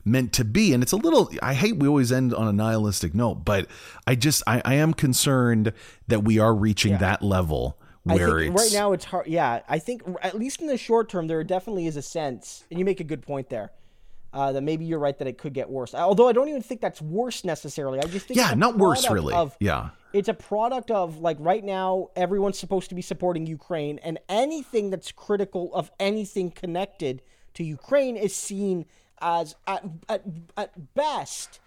[0.07, 0.71] meant to be.
[0.73, 3.67] And it's a little, I hate we always end on a nihilistic note, but
[4.05, 5.73] I just, I, I am concerned
[6.07, 7.79] that we are reaching that level
[8.13, 9.27] where think it's right now it's hard.
[9.27, 12.79] Yeah, I think at least in the short term, there definitely is a sense, and
[12.79, 13.71] you make a good point there.
[14.33, 15.95] Uh, that maybe you're right that it could get worse.
[15.95, 17.99] Although I don't even think that's worse necessarily.
[17.99, 19.33] I just think Yeah, not worse, really.
[19.33, 19.91] Of, Yeah.
[20.11, 24.89] it's a product of like right now everyone's supposed to be supporting Ukraine, and anything
[24.89, 27.21] that's critical of anything connected
[27.53, 28.85] to Ukraine is seen
[29.21, 30.23] as at at,
[30.57, 31.61] at best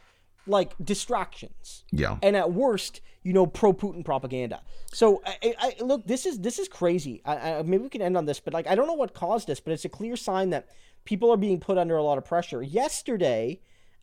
[0.49, 1.85] like distractions.
[1.93, 2.19] Yeah.
[2.23, 4.63] And at worst, you know, pro Putin propaganda.
[4.93, 7.21] So, I, I, look, this is this is crazy.
[7.25, 9.47] I, I, maybe we can end on this, but like, I don't know what caused
[9.49, 10.69] this, but it's a clear sign that
[11.05, 12.63] people are being put under a lot of pressure.
[12.63, 13.61] Yesterday,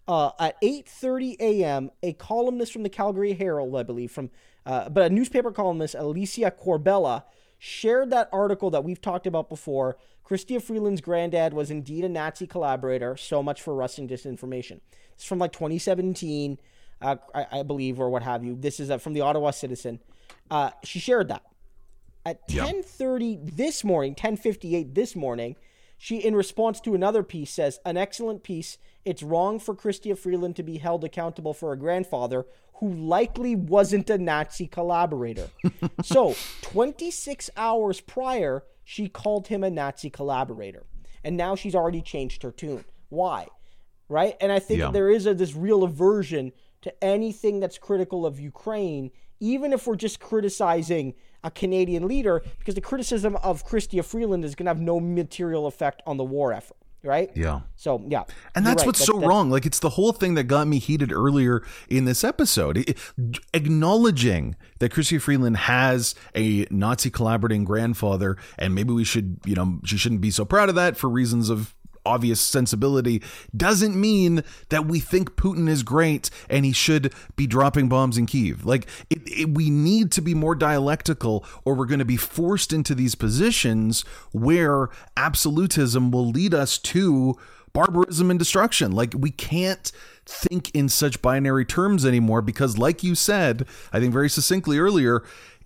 [0.07, 4.29] uh, at 8:30 a.m., a columnist from the Calgary Herald, I believe, from
[4.65, 7.23] uh, but a newspaper columnist, Alicia Corbella,
[7.59, 9.97] shared that article that we've talked about before.
[10.27, 13.15] Chrystia Freeland's granddad was indeed a Nazi collaborator.
[13.15, 14.81] So much for Russian disinformation.
[15.15, 16.59] It's from like 2017,
[17.01, 18.55] uh, I, I believe, or what have you.
[18.55, 19.99] This is uh, from the Ottawa Citizen.
[20.51, 21.43] Uh, she shared that
[22.25, 25.55] at 10:30 this morning, 10:58 this morning.
[25.97, 28.77] She, in response to another piece, says, "An excellent piece.
[29.05, 32.45] It's wrong for Chrystia Freeland to be held accountable for a grandfather
[32.75, 35.49] who likely wasn't a Nazi collaborator."
[36.03, 40.85] so, 26 hours prior, she called him a Nazi collaborator,
[41.23, 42.83] and now she's already changed her tune.
[43.09, 43.47] Why?
[44.07, 44.35] Right?
[44.39, 44.91] And I think Yeah.
[44.91, 46.51] there is a, this real aversion
[46.83, 52.75] to anything that's critical of Ukraine, even if we're just criticizing a Canadian leader, because
[52.75, 56.53] the criticism of Chrystia Freeland is going to have no material effect on the war
[56.53, 57.31] effort, right?
[57.35, 57.61] Yeah.
[57.75, 58.23] So yeah,
[58.55, 58.87] And that's right.
[58.87, 59.49] what's That- so that's- wrong.
[59.49, 62.77] Like it's the whole thing that got me heated earlier in this episode.
[62.77, 62.97] It-
[63.53, 69.79] acknowledging that Christy Freeland has a Nazi collaborating grandfather, and maybe we should, you know,
[69.83, 71.73] she shouldn't be so proud of that for reasons of
[72.05, 73.21] obvious sensibility
[73.55, 78.25] doesn't mean that we think Putin is great and he should be dropping bombs in
[78.25, 78.65] Kiev.
[78.65, 82.71] Like it, it, we need to be more dialectical or we're going to be forced
[82.71, 84.01] into these positions
[84.31, 87.37] where absolutism will lead us to
[87.73, 88.91] barbarism and destruction.
[88.91, 89.91] Like we can't
[90.25, 95.23] think in such binary terms anymore because like you said, I think very succinctly earlier,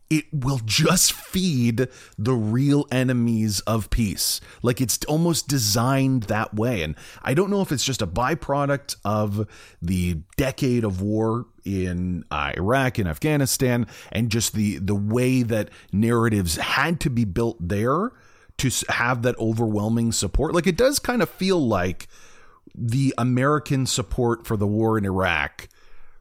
[0.09, 1.87] it will just feed
[2.17, 4.41] the real enemies of peace.
[4.63, 6.81] Like it's almost designed that way.
[6.81, 9.47] And I don't know if it's just a byproduct of
[9.81, 15.69] the decade of war in uh, Iraq and Afghanistan and just the the way that
[15.91, 18.11] narratives had to be built there
[18.57, 20.55] to have that overwhelming support.
[20.55, 22.07] Like it does kind of feel like
[22.73, 25.69] the American support for the war in Iraq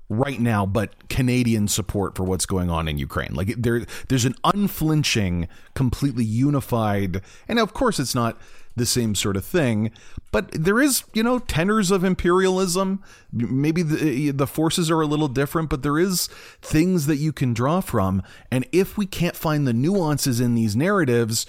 [0.09, 3.35] right now, but Canadian support for what's going on in Ukraine.
[3.35, 8.39] Like there, there's an unflinching, completely unified, and of course it's not
[8.77, 9.91] the same sort of thing,
[10.31, 13.03] but there is, you know, tenors of imperialism.
[13.33, 16.29] Maybe the the forces are a little different, but there is
[16.63, 18.23] things that you can draw from.
[18.51, 21.45] And if we can't find the nuances in these narratives,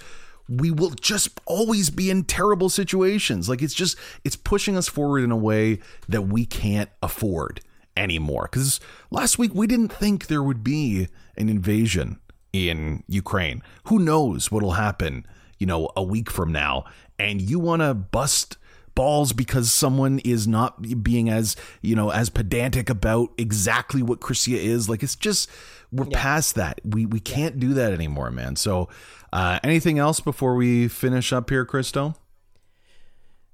[0.48, 3.48] we will just always be in terrible situations.
[3.48, 7.60] Like it's just it's pushing us forward in a way that we can't afford
[7.96, 8.48] anymore.
[8.50, 8.80] Because
[9.10, 12.18] last week we didn't think there would be an invasion
[12.52, 13.62] in Ukraine.
[13.84, 15.26] Who knows what'll happen,
[15.58, 16.84] you know, a week from now.
[17.18, 18.56] And you want to bust
[18.94, 24.56] balls because someone is not being as, you know, as pedantic about exactly what Chrystia
[24.56, 24.88] is.
[24.88, 25.48] Like it's just
[25.92, 26.80] we're past that.
[26.84, 28.56] We we can't do that anymore, man.
[28.56, 28.88] So
[29.32, 32.14] uh anything else before we finish up here, Christo?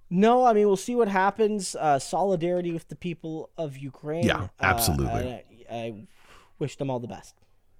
[0.09, 1.75] No, I mean we'll see what happens.
[1.75, 4.25] Uh, solidarity with the people of Ukraine.
[4.25, 5.09] Yeah, Uh, absolutely.
[5.33, 5.95] I, I
[6.59, 7.35] wish them all the best.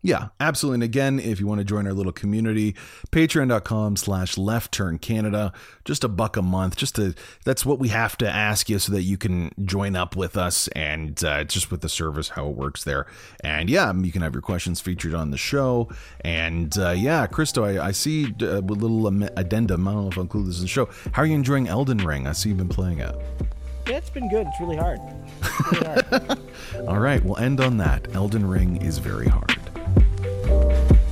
[0.07, 0.77] Yeah, absolutely.
[0.77, 2.77] And again, if you want to join our little community,
[3.11, 5.53] patreon.com slash left turn Canada,
[5.85, 6.77] just a buck a month.
[6.77, 7.13] Just to,
[7.45, 10.69] that's what we have to ask you so that you can join up with us
[10.69, 13.09] and uh, just with the service, how it works there.
[13.41, 15.89] And yeah, you can have your questions featured on the show.
[16.21, 19.89] And uh, yeah, Christo, I, I see uh, a little addendum.
[19.89, 20.89] I don't know if I'll include this in the show.
[21.11, 22.29] How are you enjoying Elden Ring?
[22.29, 23.17] I see you've been playing it.
[23.89, 24.47] Yeah, it's been good.
[24.47, 25.01] It's really hard.
[25.43, 26.39] It's really hard.
[26.89, 28.15] All right, we'll end on that.
[28.15, 29.66] Elden Ring is very hard.
[30.47, 31.06] Thank you.